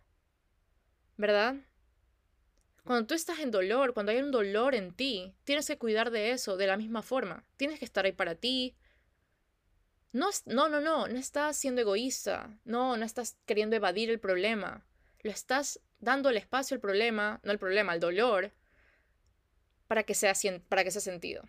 ¿verdad? 1.16 1.56
Cuando 2.84 3.06
tú 3.06 3.14
estás 3.14 3.40
en 3.40 3.50
dolor, 3.50 3.92
cuando 3.92 4.12
hay 4.12 4.18
un 4.18 4.30
dolor 4.30 4.74
en 4.74 4.94
ti, 4.94 5.34
tienes 5.44 5.66
que 5.66 5.76
cuidar 5.76 6.10
de 6.10 6.30
eso 6.30 6.56
de 6.56 6.66
la 6.66 6.78
misma 6.78 7.02
forma. 7.02 7.44
Tienes 7.58 7.78
que 7.78 7.84
estar 7.84 8.06
ahí 8.06 8.12
para 8.12 8.34
ti, 8.34 8.74
no, 10.12 10.30
no, 10.46 10.68
no, 10.68 10.80
no, 10.80 11.08
no 11.08 11.18
estás 11.18 11.56
siendo 11.56 11.80
egoísta, 11.80 12.58
no, 12.64 12.96
no 12.96 13.04
estás 13.04 13.36
queriendo 13.46 13.76
evadir 13.76 14.10
el 14.10 14.20
problema, 14.20 14.84
lo 15.22 15.30
estás 15.30 15.80
dando 16.00 16.30
el 16.30 16.36
espacio 16.36 16.74
al 16.74 16.80
problema, 16.80 17.40
no 17.42 17.52
el 17.52 17.58
problema, 17.58 17.92
al 17.92 18.00
dolor, 18.00 18.52
para 19.86 20.02
que 20.04 20.14
sea, 20.14 20.34
para 20.68 20.84
que 20.84 20.90
sea 20.90 21.00
sentido, 21.00 21.42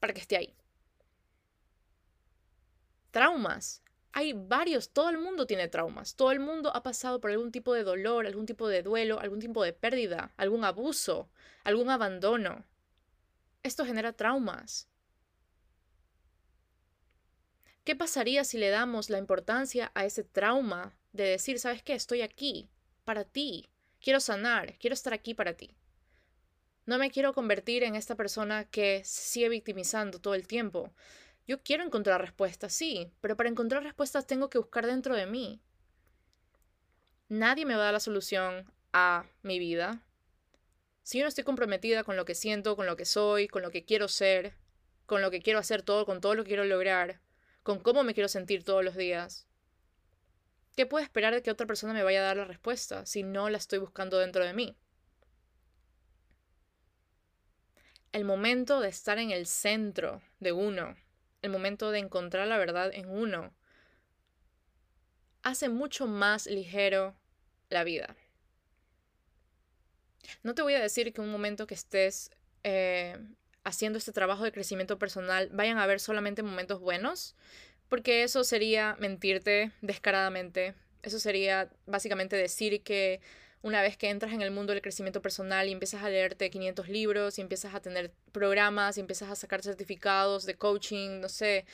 para 0.00 0.12
que 0.12 0.20
esté 0.20 0.36
ahí. 0.36 0.54
Traumas. 3.10 3.82
Hay 4.14 4.34
varios, 4.34 4.90
todo 4.90 5.08
el 5.08 5.18
mundo 5.18 5.46
tiene 5.46 5.68
traumas, 5.68 6.16
todo 6.16 6.32
el 6.32 6.40
mundo 6.40 6.74
ha 6.74 6.82
pasado 6.82 7.18
por 7.20 7.30
algún 7.30 7.50
tipo 7.50 7.72
de 7.72 7.82
dolor, 7.82 8.26
algún 8.26 8.44
tipo 8.44 8.68
de 8.68 8.82
duelo, 8.82 9.20
algún 9.20 9.40
tipo 9.40 9.62
de 9.62 9.72
pérdida, 9.72 10.34
algún 10.36 10.64
abuso, 10.64 11.30
algún 11.64 11.88
abandono. 11.88 12.64
Esto 13.62 13.86
genera 13.86 14.12
traumas. 14.12 14.88
¿Qué 17.84 17.96
pasaría 17.96 18.44
si 18.44 18.58
le 18.58 18.70
damos 18.70 19.10
la 19.10 19.18
importancia 19.18 19.90
a 19.94 20.04
ese 20.04 20.22
trauma 20.22 20.96
de 21.12 21.24
decir, 21.24 21.58
sabes 21.58 21.82
qué, 21.82 21.94
estoy 21.94 22.22
aquí 22.22 22.70
para 23.04 23.24
ti, 23.24 23.68
quiero 24.00 24.20
sanar, 24.20 24.78
quiero 24.78 24.94
estar 24.94 25.12
aquí 25.12 25.34
para 25.34 25.54
ti? 25.54 25.74
No 26.86 26.98
me 26.98 27.10
quiero 27.10 27.32
convertir 27.32 27.82
en 27.82 27.96
esta 27.96 28.14
persona 28.14 28.66
que 28.66 29.02
sigue 29.04 29.48
victimizando 29.48 30.20
todo 30.20 30.34
el 30.34 30.46
tiempo. 30.46 30.92
Yo 31.46 31.60
quiero 31.62 31.82
encontrar 31.82 32.20
respuestas, 32.20 32.72
sí, 32.72 33.10
pero 33.20 33.36
para 33.36 33.48
encontrar 33.48 33.82
respuestas 33.82 34.28
tengo 34.28 34.48
que 34.48 34.58
buscar 34.58 34.86
dentro 34.86 35.16
de 35.16 35.26
mí. 35.26 35.60
Nadie 37.28 37.66
me 37.66 37.74
va 37.74 37.82
a 37.82 37.84
dar 37.86 37.94
la 37.94 38.00
solución 38.00 38.72
a 38.92 39.26
mi 39.42 39.58
vida. 39.58 40.06
Si 41.02 41.18
yo 41.18 41.24
no 41.24 41.28
estoy 41.28 41.42
comprometida 41.42 42.04
con 42.04 42.16
lo 42.16 42.24
que 42.24 42.36
siento, 42.36 42.76
con 42.76 42.86
lo 42.86 42.96
que 42.96 43.06
soy, 43.06 43.48
con 43.48 43.62
lo 43.62 43.72
que 43.72 43.84
quiero 43.84 44.06
ser, 44.06 44.54
con 45.06 45.20
lo 45.20 45.32
que 45.32 45.42
quiero 45.42 45.58
hacer 45.58 45.82
todo, 45.82 46.06
con 46.06 46.20
todo 46.20 46.36
lo 46.36 46.44
que 46.44 46.48
quiero 46.48 46.64
lograr, 46.64 47.20
con 47.62 47.78
cómo 47.78 48.02
me 48.02 48.14
quiero 48.14 48.28
sentir 48.28 48.64
todos 48.64 48.84
los 48.84 48.96
días. 48.96 49.46
¿Qué 50.76 50.86
puedo 50.86 51.04
esperar 51.04 51.34
de 51.34 51.42
que 51.42 51.50
otra 51.50 51.66
persona 51.66 51.92
me 51.92 52.02
vaya 52.02 52.20
a 52.20 52.24
dar 52.24 52.36
la 52.36 52.44
respuesta 52.44 53.04
si 53.04 53.22
no 53.22 53.50
la 53.50 53.58
estoy 53.58 53.78
buscando 53.78 54.18
dentro 54.18 54.44
de 54.44 54.54
mí? 54.54 54.76
El 58.12 58.24
momento 58.24 58.80
de 58.80 58.88
estar 58.88 59.18
en 59.18 59.30
el 59.30 59.46
centro 59.46 60.22
de 60.40 60.52
uno, 60.52 60.96
el 61.40 61.50
momento 61.50 61.90
de 61.90 61.98
encontrar 61.98 62.46
la 62.46 62.58
verdad 62.58 62.90
en 62.92 63.08
uno, 63.08 63.54
hace 65.42 65.68
mucho 65.68 66.06
más 66.06 66.46
ligero 66.46 67.14
la 67.68 67.84
vida. 67.84 68.16
No 70.42 70.54
te 70.54 70.62
voy 70.62 70.74
a 70.74 70.80
decir 70.80 71.12
que 71.12 71.20
un 71.20 71.30
momento 71.30 71.66
que 71.66 71.74
estés 71.74 72.30
eh, 72.64 73.18
haciendo 73.64 73.98
este 73.98 74.12
trabajo 74.12 74.44
de 74.44 74.52
crecimiento 74.52 74.98
personal 74.98 75.48
vayan 75.52 75.78
a 75.78 75.86
ver 75.86 76.00
solamente 76.00 76.42
momentos 76.42 76.80
buenos, 76.80 77.34
porque 77.88 78.22
eso 78.22 78.44
sería 78.44 78.96
mentirte 78.98 79.72
descaradamente. 79.82 80.74
Eso 81.02 81.18
sería 81.18 81.70
básicamente 81.86 82.36
decir 82.36 82.82
que 82.82 83.20
una 83.62 83.80
vez 83.80 83.96
que 83.96 84.10
entras 84.10 84.32
en 84.32 84.42
el 84.42 84.50
mundo 84.50 84.72
del 84.72 84.82
crecimiento 84.82 85.22
personal 85.22 85.68
y 85.68 85.72
empiezas 85.72 86.02
a 86.02 86.10
leerte 86.10 86.50
500 86.50 86.88
libros 86.88 87.38
y 87.38 87.42
empiezas 87.42 87.74
a 87.74 87.80
tener 87.80 88.12
programas 88.32 88.96
y 88.96 89.00
empiezas 89.00 89.30
a 89.30 89.36
sacar 89.36 89.62
certificados 89.62 90.44
de 90.46 90.56
coaching, 90.56 91.20
no 91.20 91.28
sé, 91.28 91.64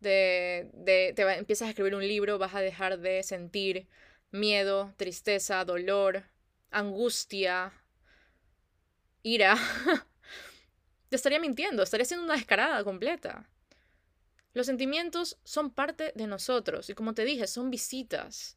de, 0.00 0.70
de 0.74 1.12
te 1.16 1.22
empiezas 1.22 1.66
a 1.66 1.70
escribir 1.70 1.94
un 1.94 2.06
libro, 2.06 2.38
vas 2.38 2.54
a 2.54 2.60
dejar 2.60 2.98
de 2.98 3.22
sentir 3.22 3.86
miedo, 4.30 4.92
tristeza, 4.96 5.64
dolor, 5.64 6.24
angustia, 6.70 7.72
ira. 9.22 9.56
Te 11.08 11.16
estaría 11.16 11.40
mintiendo, 11.40 11.82
estaría 11.82 12.04
siendo 12.06 12.24
una 12.24 12.34
descarada 12.36 12.84
completa. 12.84 13.48
Los 14.54 14.66
sentimientos 14.66 15.38
son 15.44 15.70
parte 15.70 16.12
de 16.14 16.26
nosotros 16.26 16.90
y 16.90 16.94
como 16.94 17.14
te 17.14 17.24
dije, 17.24 17.46
son 17.46 17.70
visitas. 17.70 18.56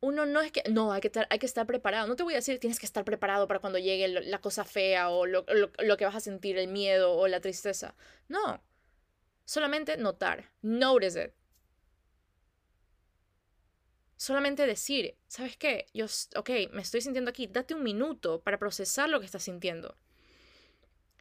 uno 0.00 0.26
no 0.26 0.40
es 0.40 0.52
que, 0.52 0.62
no, 0.70 0.92
hay 0.92 1.00
que, 1.00 1.08
estar, 1.08 1.26
hay 1.30 1.38
que 1.38 1.46
estar 1.46 1.66
preparado. 1.66 2.06
No 2.06 2.16
te 2.16 2.22
voy 2.22 2.34
a 2.34 2.36
decir 2.36 2.60
tienes 2.60 2.78
que 2.78 2.86
estar 2.86 3.04
preparado 3.04 3.48
para 3.48 3.60
cuando 3.60 3.78
llegue 3.78 4.08
la 4.08 4.40
cosa 4.40 4.64
fea 4.64 5.10
o 5.10 5.26
lo, 5.26 5.44
lo 5.78 5.96
que 5.96 6.04
vas 6.04 6.14
a 6.14 6.20
sentir, 6.20 6.56
el 6.58 6.68
miedo 6.68 7.12
o 7.14 7.26
la 7.28 7.40
tristeza. 7.40 7.94
No, 8.28 8.62
solamente 9.44 9.96
notar, 9.96 10.50
notice 10.62 11.24
it. 11.24 11.32
Solamente 14.16 14.66
decir, 14.66 15.16
¿sabes 15.28 15.56
qué? 15.56 15.86
Yo, 15.94 16.06
ok, 16.36 16.50
me 16.72 16.82
estoy 16.82 17.00
sintiendo 17.00 17.30
aquí, 17.30 17.46
date 17.46 17.74
un 17.74 17.84
minuto 17.84 18.42
para 18.42 18.58
procesar 18.58 19.08
lo 19.08 19.20
que 19.20 19.26
estás 19.26 19.44
sintiendo. 19.44 19.96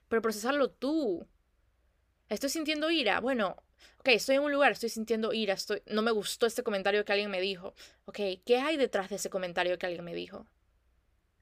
Pero 0.07 0.21
procesarlo 0.21 0.69
tú. 0.69 1.27
Estoy 2.29 2.49
sintiendo 2.49 2.89
ira. 2.91 3.19
Bueno, 3.19 3.55
ok, 3.99 4.09
estoy 4.09 4.35
en 4.35 4.43
un 4.43 4.51
lugar, 4.51 4.71
estoy 4.71 4.89
sintiendo 4.89 5.33
ira, 5.33 5.53
estoy, 5.53 5.81
no 5.85 6.01
me 6.01 6.11
gustó 6.11 6.45
este 6.45 6.63
comentario 6.63 7.05
que 7.05 7.13
alguien 7.13 7.31
me 7.31 7.41
dijo. 7.41 7.73
Ok, 8.05 8.19
¿qué 8.45 8.57
hay 8.57 8.77
detrás 8.77 9.09
de 9.09 9.15
ese 9.15 9.29
comentario 9.29 9.77
que 9.77 9.85
alguien 9.85 10.03
me 10.03 10.13
dijo? 10.13 10.45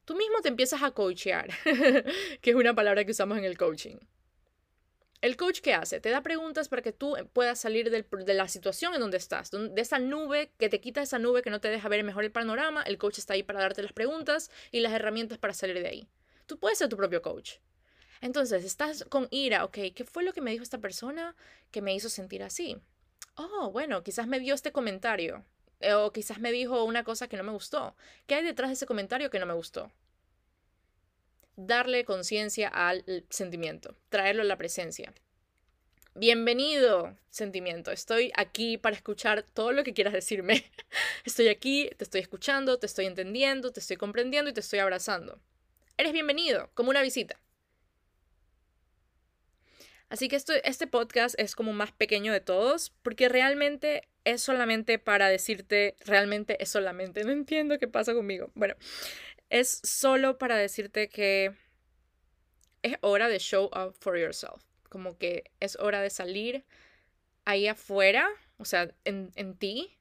Tú 0.05 0.15
mismo 0.15 0.41
te 0.41 0.49
empiezas 0.49 0.83
a 0.83 0.91
coachear, 0.91 1.49
que 2.41 2.49
es 2.51 2.55
una 2.55 2.75
palabra 2.75 3.03
que 3.05 3.11
usamos 3.11 3.37
en 3.37 3.45
el 3.45 3.57
coaching. 3.57 3.97
¿El 5.21 5.37
coach 5.37 5.61
qué 5.61 5.73
hace? 5.73 5.99
Te 5.99 6.11
da 6.11 6.21
preguntas 6.21 6.69
para 6.69 6.83
que 6.83 6.91
tú 6.91 7.15
puedas 7.33 7.59
salir 7.59 7.89
de 7.89 8.33
la 8.35 8.47
situación 8.47 8.93
en 8.93 8.99
donde 8.99 9.17
estás, 9.17 9.49
de 9.49 9.81
esa 9.81 9.97
nube 9.97 10.51
que 10.59 10.69
te 10.69 10.79
quita 10.79 11.01
esa 11.01 11.17
nube 11.17 11.41
que 11.41 11.49
no 11.49 11.59
te 11.59 11.69
deja 11.69 11.89
ver 11.89 12.03
mejor 12.03 12.23
el 12.23 12.31
panorama. 12.31 12.83
El 12.83 12.99
coach 12.99 13.17
está 13.17 13.33
ahí 13.33 13.41
para 13.41 13.59
darte 13.59 13.81
las 13.81 13.93
preguntas 13.93 14.51
y 14.71 14.81
las 14.81 14.93
herramientas 14.93 15.39
para 15.39 15.55
salir 15.55 15.79
de 15.79 15.87
ahí. 15.87 16.07
Tú 16.45 16.59
puedes 16.59 16.77
ser 16.77 16.89
tu 16.89 16.97
propio 16.97 17.23
coach. 17.23 17.53
Entonces, 18.21 18.63
estás 18.63 19.05
con 19.09 19.27
ira, 19.31 19.65
ok, 19.65 19.77
¿qué 19.93 20.05
fue 20.05 20.23
lo 20.23 20.33
que 20.33 20.41
me 20.41 20.51
dijo 20.51 20.63
esta 20.63 20.79
persona 20.79 21.35
que 21.71 21.81
me 21.81 21.93
hizo 21.93 22.09
sentir 22.09 22.43
así? 22.43 22.77
Oh, 23.35 23.69
bueno, 23.71 24.03
quizás 24.03 24.27
me 24.27 24.39
dio 24.39 24.53
este 24.53 24.71
comentario. 24.71 25.43
Eh, 25.81 25.93
o 25.93 26.11
quizás 26.11 26.39
me 26.39 26.51
dijo 26.51 26.83
una 26.83 27.03
cosa 27.03 27.27
que 27.27 27.37
no 27.37 27.43
me 27.43 27.51
gustó. 27.51 27.95
¿Qué 28.27 28.35
hay 28.35 28.43
detrás 28.43 28.69
de 28.69 28.75
ese 28.75 28.85
comentario 28.85 29.29
que 29.29 29.39
no 29.39 29.45
me 29.45 29.53
gustó? 29.53 29.91
Darle 31.57 32.05
conciencia 32.05 32.67
al 32.67 33.03
sentimiento, 33.29 33.95
traerlo 34.09 34.41
a 34.41 34.45
la 34.45 34.57
presencia. 34.57 35.13
Bienvenido, 36.17 37.17
sentimiento. 37.29 37.91
Estoy 37.91 38.31
aquí 38.35 38.77
para 38.77 38.95
escuchar 38.95 39.43
todo 39.43 39.73
lo 39.73 39.83
que 39.83 39.93
quieras 39.93 40.13
decirme. 40.13 40.63
Estoy 41.25 41.49
aquí, 41.49 41.89
te 41.97 42.05
estoy 42.05 42.21
escuchando, 42.21 42.79
te 42.79 42.85
estoy 42.85 43.05
entendiendo, 43.05 43.73
te 43.73 43.81
estoy 43.81 43.97
comprendiendo 43.97 44.49
y 44.49 44.53
te 44.53 44.61
estoy 44.61 44.79
abrazando. 44.79 45.39
Eres 45.97 46.13
bienvenido, 46.13 46.69
como 46.73 46.89
una 46.89 47.01
visita. 47.01 47.37
Así 50.15 50.29
que 50.29 50.37
esto, 50.37 50.53
este 50.63 50.87
podcast 50.87 51.37
es 51.37 51.57
como 51.57 51.73
más 51.73 51.91
pequeño 51.91 52.31
de 52.31 52.39
todos, 52.39 52.93
porque 53.01 53.27
realmente 53.27 54.07
es 54.23 54.41
solamente 54.41 54.97
para 54.97 55.27
decirte, 55.27 55.97
realmente 56.05 56.55
es 56.63 56.69
solamente, 56.69 57.25
no 57.25 57.33
entiendo 57.33 57.77
qué 57.79 57.89
pasa 57.89 58.13
conmigo. 58.13 58.49
Bueno, 58.55 58.75
es 59.49 59.81
solo 59.83 60.37
para 60.37 60.55
decirte 60.55 61.09
que 61.09 61.53
es 62.81 62.95
hora 63.01 63.27
de 63.27 63.39
show 63.39 63.65
up 63.75 63.93
for 63.99 64.17
yourself, 64.17 64.63
como 64.87 65.17
que 65.17 65.51
es 65.59 65.75
hora 65.81 65.99
de 65.99 66.09
salir 66.09 66.63
ahí 67.43 67.67
afuera, 67.67 68.29
o 68.55 68.63
sea, 68.63 68.89
en, 69.03 69.33
en 69.35 69.57
ti, 69.57 69.97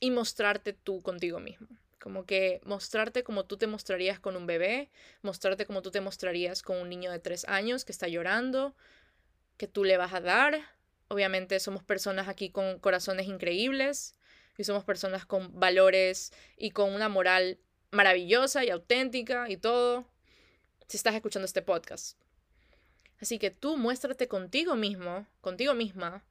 y 0.00 0.10
mostrarte 0.10 0.72
tú 0.72 1.02
contigo 1.02 1.38
mismo. 1.38 1.68
Como 2.08 2.24
que 2.24 2.62
mostrarte 2.64 3.22
como 3.22 3.44
tú 3.44 3.58
te 3.58 3.66
mostrarías 3.66 4.18
con 4.18 4.34
un 4.34 4.46
bebé, 4.46 4.88
mostrarte 5.20 5.66
como 5.66 5.82
tú 5.82 5.90
te 5.90 6.00
mostrarías 6.00 6.62
con 6.62 6.78
un 6.78 6.88
niño 6.88 7.12
de 7.12 7.18
tres 7.18 7.44
años 7.46 7.84
que 7.84 7.92
está 7.92 8.08
llorando, 8.08 8.74
que 9.58 9.68
tú 9.68 9.84
le 9.84 9.98
vas 9.98 10.14
a 10.14 10.22
dar. 10.22 10.58
Obviamente 11.08 11.60
somos 11.60 11.82
personas 11.82 12.26
aquí 12.26 12.48
con 12.48 12.78
corazones 12.78 13.26
increíbles 13.26 14.14
y 14.56 14.64
somos 14.64 14.84
personas 14.84 15.26
con 15.26 15.60
valores 15.60 16.32
y 16.56 16.70
con 16.70 16.94
una 16.94 17.10
moral 17.10 17.58
maravillosa 17.90 18.64
y 18.64 18.70
auténtica 18.70 19.50
y 19.50 19.58
todo. 19.58 20.06
Si 20.86 20.96
estás 20.96 21.14
escuchando 21.14 21.44
este 21.44 21.60
podcast. 21.60 22.18
Así 23.20 23.38
que 23.38 23.50
tú 23.50 23.76
muéstrate 23.76 24.28
contigo 24.28 24.76
mismo, 24.76 25.26
contigo 25.42 25.74
misma, 25.74 26.24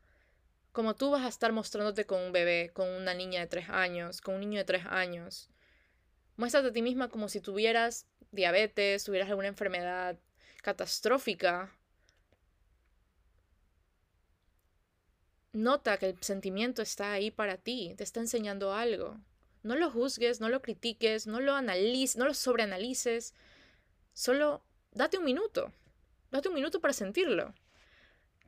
como 0.72 0.96
tú 0.96 1.12
vas 1.12 1.24
a 1.24 1.28
estar 1.28 1.52
mostrándote 1.52 2.08
con 2.08 2.20
un 2.20 2.32
bebé, 2.32 2.72
con 2.74 2.90
una 2.90 3.14
niña 3.14 3.42
de 3.42 3.48
tres 3.48 3.70
años, 3.70 4.22
con 4.22 4.34
un 4.34 4.40
niño 4.40 4.58
de 4.58 4.66
tres 4.66 4.88
años, 4.88 5.52
Muéstrate 6.38 6.68
a 6.68 6.74
ti 6.74 6.82
misma 6.82 7.10
como 7.10 7.30
si 7.30 7.42
tuvieras 7.42 8.06
diabetes, 8.32 9.04
tuvieras 9.04 9.30
alguna 9.30 9.48
enfermedad 9.48 10.18
catastrófica. 10.62 11.76
Nota 15.52 15.98
que 15.98 16.10
el 16.10 16.22
sentimiento 16.22 16.82
está 16.84 17.12
ahí 17.12 17.32
para 17.32 17.58
ti, 17.58 17.96
te 17.98 18.04
está 18.04 18.20
enseñando 18.20 18.74
algo. 18.74 19.18
No 19.64 19.76
lo 19.76 19.90
juzgues, 19.90 20.40
no 20.40 20.50
lo 20.50 20.62
critiques, 20.62 21.26
no 21.26 21.40
lo 21.40 21.56
analices, 21.56 22.18
no 22.18 22.26
lo 22.26 22.36
sobreanalices. 22.36 23.34
Solo 24.14 24.64
date 24.92 25.18
un 25.18 25.26
minuto. 25.26 25.74
Date 26.30 26.50
un 26.50 26.56
minuto 26.56 26.80
para 26.80 26.94
sentirlo. 26.94 27.54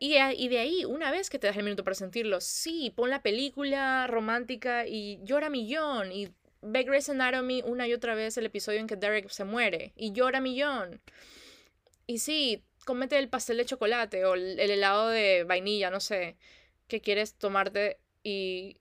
Y, 0.01 0.13
de 0.47 0.59
ahí, 0.59 0.85
una 0.85 1.11
vez 1.11 1.29
que 1.29 1.39
te 1.39 1.47
das 1.47 1.57
el 1.57 1.63
minuto 1.63 1.83
para 1.83 1.95
sentirlo, 1.95 2.39
sí, 2.39 2.93
pon 2.95 3.09
la 3.09 3.21
película 3.21 4.07
romántica 4.07 4.87
y 4.87 5.19
llora 5.23 5.49
millón 5.49 6.13
y 6.13 6.29
ve 6.61 6.83
Grey's 6.83 7.09
Anatomy 7.09 7.61
una 7.65 7.87
y 7.87 7.93
otra 7.93 8.15
vez 8.15 8.37
el 8.37 8.45
episodio 8.45 8.79
en 8.79 8.87
que 8.87 8.95
Derek 8.95 9.29
se 9.29 9.43
muere 9.43 9.93
y 9.95 10.11
llora 10.11 10.41
millón. 10.41 11.01
Y 12.07 12.19
sí, 12.19 12.63
comete 12.85 13.17
el 13.19 13.29
pastel 13.29 13.57
de 13.57 13.65
chocolate 13.65 14.25
o 14.25 14.33
el, 14.33 14.59
helado 14.59 15.09
de 15.09 15.43
vainilla, 15.43 15.89
no 15.91 15.99
sé, 15.99 16.37
que 16.87 17.01
quieres 17.01 17.35
tomarte 17.35 17.99
y 18.23 18.77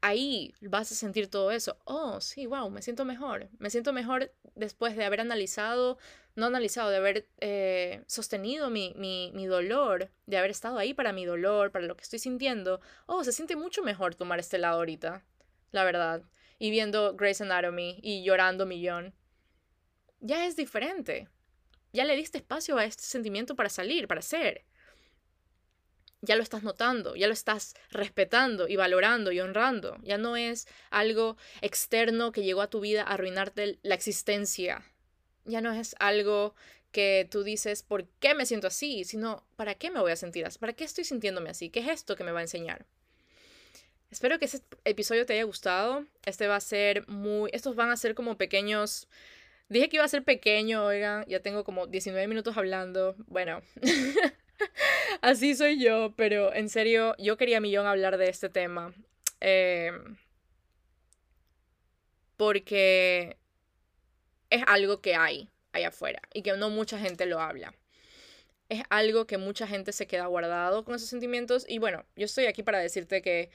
ahí 0.00 0.54
vas 0.60 0.92
a 0.92 0.94
sentir 0.94 1.28
todo 1.28 1.50
eso. 1.50 1.76
Oh, 1.84 2.20
sí, 2.20 2.46
wow, 2.46 2.70
me 2.70 2.82
siento 2.82 3.04
mejor. 3.04 3.48
Me 3.58 3.70
siento 3.70 3.92
mejor 3.92 4.32
después 4.54 4.96
de 4.96 5.04
haber 5.04 5.20
analizado, 5.20 5.98
no 6.36 6.46
analizado, 6.46 6.90
de 6.90 6.96
haber 6.96 7.28
eh, 7.40 8.02
sostenido 8.06 8.70
mi, 8.70 8.94
mi, 8.96 9.32
mi, 9.34 9.46
dolor, 9.46 10.10
de 10.26 10.38
haber 10.38 10.50
estado 10.50 10.78
ahí 10.78 10.94
para 10.94 11.12
mi 11.12 11.24
dolor, 11.24 11.72
para 11.72 11.86
lo 11.86 11.96
que 11.96 12.02
estoy 12.02 12.18
sintiendo. 12.18 12.80
Oh, 13.06 13.24
se 13.24 13.32
siente 13.32 13.56
mucho 13.56 13.82
mejor 13.82 14.14
tomar 14.14 14.38
este 14.38 14.56
helado 14.56 14.78
ahorita 14.78 15.24
la 15.72 15.84
verdad, 15.84 16.22
y 16.58 16.70
viendo 16.70 17.16
Grey's 17.16 17.40
Anatomy 17.40 17.98
y 18.02 18.22
llorando 18.22 18.66
millón, 18.66 19.14
ya 20.20 20.46
es 20.46 20.54
diferente. 20.54 21.28
Ya 21.92 22.04
le 22.04 22.16
diste 22.16 22.38
espacio 22.38 22.78
a 22.78 22.84
este 22.84 23.02
sentimiento 23.02 23.56
para 23.56 23.68
salir, 23.68 24.06
para 24.06 24.22
ser. 24.22 24.64
Ya 26.20 26.36
lo 26.36 26.42
estás 26.42 26.62
notando, 26.62 27.16
ya 27.16 27.26
lo 27.26 27.32
estás 27.32 27.74
respetando 27.90 28.68
y 28.68 28.76
valorando 28.76 29.32
y 29.32 29.40
honrando. 29.40 29.98
Ya 30.02 30.18
no 30.18 30.36
es 30.36 30.68
algo 30.90 31.36
externo 31.60 32.30
que 32.30 32.44
llegó 32.44 32.62
a 32.62 32.70
tu 32.70 32.80
vida 32.80 33.02
a 33.02 33.14
arruinarte 33.14 33.80
la 33.82 33.96
existencia. 33.96 34.84
Ya 35.44 35.60
no 35.60 35.72
es 35.72 35.96
algo 35.98 36.54
que 36.92 37.26
tú 37.30 37.42
dices, 37.42 37.82
¿por 37.82 38.06
qué 38.20 38.34
me 38.34 38.46
siento 38.46 38.68
así? 38.68 39.04
Sino, 39.04 39.44
¿para 39.56 39.74
qué 39.74 39.90
me 39.90 40.00
voy 40.00 40.12
a 40.12 40.16
sentir 40.16 40.46
así? 40.46 40.58
¿Para 40.58 40.74
qué 40.74 40.84
estoy 40.84 41.04
sintiéndome 41.04 41.50
así? 41.50 41.70
¿Qué 41.70 41.80
es 41.80 41.88
esto 41.88 42.14
que 42.14 42.22
me 42.22 42.30
va 42.30 42.38
a 42.38 42.42
enseñar? 42.42 42.86
Espero 44.12 44.38
que 44.38 44.44
este 44.44 44.60
episodio 44.84 45.24
te 45.24 45.32
haya 45.32 45.44
gustado. 45.44 46.04
Este 46.26 46.46
va 46.46 46.56
a 46.56 46.60
ser 46.60 47.08
muy... 47.08 47.48
Estos 47.54 47.74
van 47.76 47.90
a 47.90 47.96
ser 47.96 48.14
como 48.14 48.36
pequeños... 48.36 49.08
Dije 49.70 49.88
que 49.88 49.96
iba 49.96 50.04
a 50.04 50.08
ser 50.08 50.22
pequeño, 50.22 50.84
oigan, 50.84 51.24
ya 51.26 51.40
tengo 51.40 51.64
como 51.64 51.86
19 51.86 52.28
minutos 52.28 52.58
hablando. 52.58 53.16
Bueno, 53.26 53.62
así 55.22 55.54
soy 55.54 55.82
yo, 55.82 56.12
pero 56.14 56.52
en 56.52 56.68
serio, 56.68 57.14
yo 57.16 57.38
quería 57.38 57.62
millón 57.62 57.86
hablar 57.86 58.18
de 58.18 58.28
este 58.28 58.50
tema. 58.50 58.92
Em, 59.40 60.18
porque 62.36 63.38
es 64.50 64.62
algo 64.66 65.00
que 65.00 65.14
hay 65.14 65.48
allá 65.72 65.88
afuera 65.88 66.20
y 66.34 66.42
que 66.42 66.54
no 66.58 66.68
mucha 66.68 66.98
gente 66.98 67.24
lo 67.24 67.40
habla. 67.40 67.72
Es 68.68 68.82
algo 68.90 69.26
que 69.26 69.38
mucha 69.38 69.66
gente 69.66 69.92
se 69.92 70.06
queda 70.06 70.26
guardado 70.26 70.84
con 70.84 70.94
esos 70.94 71.08
sentimientos 71.08 71.64
y 71.66 71.78
bueno, 71.78 72.04
yo 72.14 72.26
estoy 72.26 72.44
aquí 72.44 72.62
para 72.62 72.78
decirte 72.78 73.22
que 73.22 73.50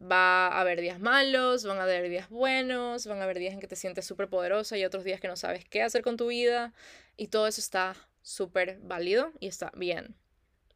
Va 0.00 0.48
a 0.48 0.60
haber 0.60 0.80
días 0.80 1.00
malos, 1.00 1.64
van 1.64 1.78
a 1.78 1.84
haber 1.84 2.08
días 2.08 2.28
buenos, 2.28 3.06
van 3.06 3.20
a 3.20 3.24
haber 3.24 3.38
días 3.38 3.54
en 3.54 3.60
que 3.60 3.68
te 3.68 3.76
sientes 3.76 4.04
súper 4.04 4.28
poderosa 4.28 4.76
y 4.76 4.84
otros 4.84 5.04
días 5.04 5.20
que 5.20 5.28
no 5.28 5.36
sabes 5.36 5.64
qué 5.64 5.82
hacer 5.82 6.02
con 6.02 6.16
tu 6.16 6.28
vida. 6.28 6.72
Y 7.16 7.28
todo 7.28 7.46
eso 7.46 7.60
está 7.60 7.96
súper 8.22 8.78
válido 8.82 9.32
y 9.38 9.46
está 9.46 9.70
bien. 9.76 10.16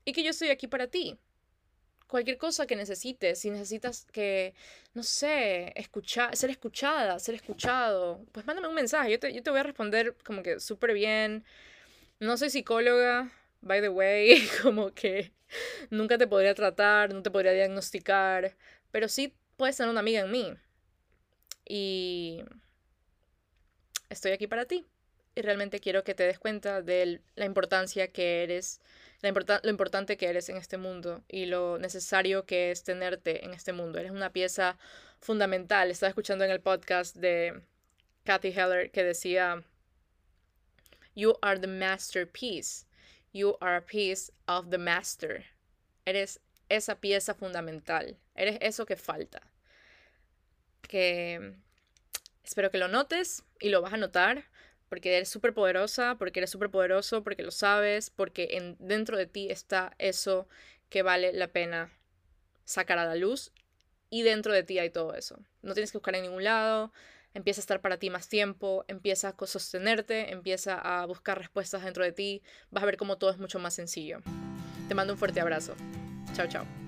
Y 0.05 0.13
que 0.13 0.23
yo 0.23 0.31
estoy 0.31 0.51
aquí 0.51 0.69
para 0.69 0.87
ti. 0.87 1.19
Cualquier 2.07 2.39
cosa 2.39 2.67
que 2.67 2.77
necesites, 2.77 3.41
si 3.41 3.51
necesitas 3.51 4.07
que, 4.13 4.55
no 4.95 5.03
sé, 5.03 5.75
ser 6.33 6.51
escuchada, 6.51 7.19
ser 7.19 7.35
escuchado, 7.35 8.25
pues 8.33 8.47
mándame 8.47 8.69
un 8.69 8.75
mensaje. 8.75 9.11
Yo 9.11 9.19
te, 9.19 9.33
yo 9.35 9.43
te 9.43 9.51
voy 9.51 9.61
a 9.61 9.65
responder 9.65 10.17
como 10.25 10.43
que 10.43 10.59
súper 10.61 10.95
bien. 10.95 11.45
No 12.21 12.39
soy 12.39 12.49
psicóloga, 12.49 13.31
by 13.61 13.81
the 13.81 13.89
way, 13.89 14.49
como 14.63 14.95
que 14.95 15.33
nunca 15.91 16.19
te 16.19 16.27
podría 16.27 16.55
tratar, 16.55 17.13
no 17.13 17.23
te 17.23 17.31
podría 17.31 17.53
diagnosticar, 17.53 18.57
pero 18.91 19.09
sí 19.09 19.35
puedes 19.57 19.77
ser 19.77 19.89
una 19.89 20.01
amiga 20.01 20.21
en 20.21 20.31
mí. 20.31 20.55
Y 21.65 22.43
estoy 24.09 24.33
aquí 24.33 24.47
para 24.47 24.65
ti. 24.65 24.87
Y 25.35 25.43
realmente 25.43 25.79
quiero 25.79 26.03
que 26.03 26.15
te 26.15 26.25
des 26.25 26.39
cuenta 26.39 26.83
de 26.83 27.21
la 27.37 27.45
importancia 27.45 28.09
que 28.09 28.43
eres, 28.43 28.81
lo 29.23 29.71
importante 29.71 30.17
que 30.17 30.27
eres 30.27 30.49
en 30.49 30.57
este 30.57 30.79
mundo 30.79 31.23
y 31.29 31.47
lo 31.47 31.79
necesario 31.79 32.45
que 32.45 32.73
es 32.73 32.83
tenerte 32.83 33.45
en 33.45 33.55
este 33.55 33.73
mundo. 33.73 33.99
Eres 33.99 34.11
una 34.11 34.33
pieza 34.33 34.79
fundamental. 35.21 35.91
Estaba 35.91 36.09
escuchando 36.09 36.45
en 36.45 36.51
el 36.51 36.61
podcast 36.61 37.15
de 37.15 37.63
Kathy 38.25 38.49
Heller 38.49 38.91
que 38.91 39.05
decía, 39.05 39.63
You 41.15 41.35
are 41.41 41.61
the 41.61 41.69
masterpiece. 41.69 42.87
You 43.33 43.57
are 43.61 43.77
a 43.77 43.81
piece 43.81 44.33
of 44.47 44.71
the 44.71 44.79
master. 44.79 45.45
Eres 46.05 46.41
esa 46.69 47.01
pieza 47.01 47.35
fundamental. 47.35 48.17
Eres 48.35 48.59
eso 48.61 48.87
que 48.87 48.97
falta. 48.97 49.43
Que 50.83 51.55
espero 52.45 52.71
que 52.71 52.79
lo 52.79 52.89
notes 52.89 53.45
y 53.61 53.69
lo 53.69 53.83
vas 53.83 53.93
a 53.93 53.99
notar 53.99 54.45
porque 54.89 55.17
eres 55.17 55.29
súper 55.29 55.53
poderosa, 55.53 56.17
porque 56.19 56.41
eres 56.41 56.51
súper 56.51 56.71
poderoso, 56.71 57.23
porque 57.23 57.43
lo 57.43 57.51
sabes, 57.51 58.11
porque 58.11 58.49
en, 58.53 58.77
dentro 58.79 59.17
de 59.17 59.27
ti 59.27 59.51
está 59.51 59.95
eso 59.99 60.49
que 60.89 61.03
vale 61.03 61.33
la 61.33 61.49
pena 61.49 61.93
sacar 62.65 62.99
a 62.99 63.05
la 63.05 63.15
luz 63.15 63.53
y 64.11 64.23
dentro 64.23 64.53
de 64.53 64.63
ti 64.63 64.79
hay 64.79 64.91
todo 64.91 65.15
eso. 65.15 65.39
No 65.63 65.75
tienes 65.75 65.93
que 65.93 65.99
buscar 65.99 66.15
en 66.15 66.23
ningún 66.23 66.45
lado, 66.45 66.93
empieza 67.35 67.61
a 67.61 67.63
estar 67.63 67.81
para 67.81 67.99
ti 67.99 68.11
más 68.11 68.29
tiempo, 68.29 68.85
empieza 68.89 69.35
a 69.39 69.47
sostenerte, 69.47 70.33
empieza 70.33 70.79
a 70.79 71.05
buscar 71.07 71.39
respuestas 71.39 71.85
dentro 71.85 72.05
de 72.05 72.13
ti, 72.13 72.43
vas 72.71 72.83
a 72.83 72.87
ver 72.87 72.97
cómo 72.97 73.19
todo 73.19 73.31
es 73.31 73.39
mucho 73.39 73.59
más 73.59 73.75
sencillo. 73.75 74.21
Te 74.89 74.95
mando 74.95 75.13
un 75.13 75.19
fuerte 75.19 75.41
abrazo. 75.41 75.75
Tchau, 76.35 76.47
tchau. 76.47 76.88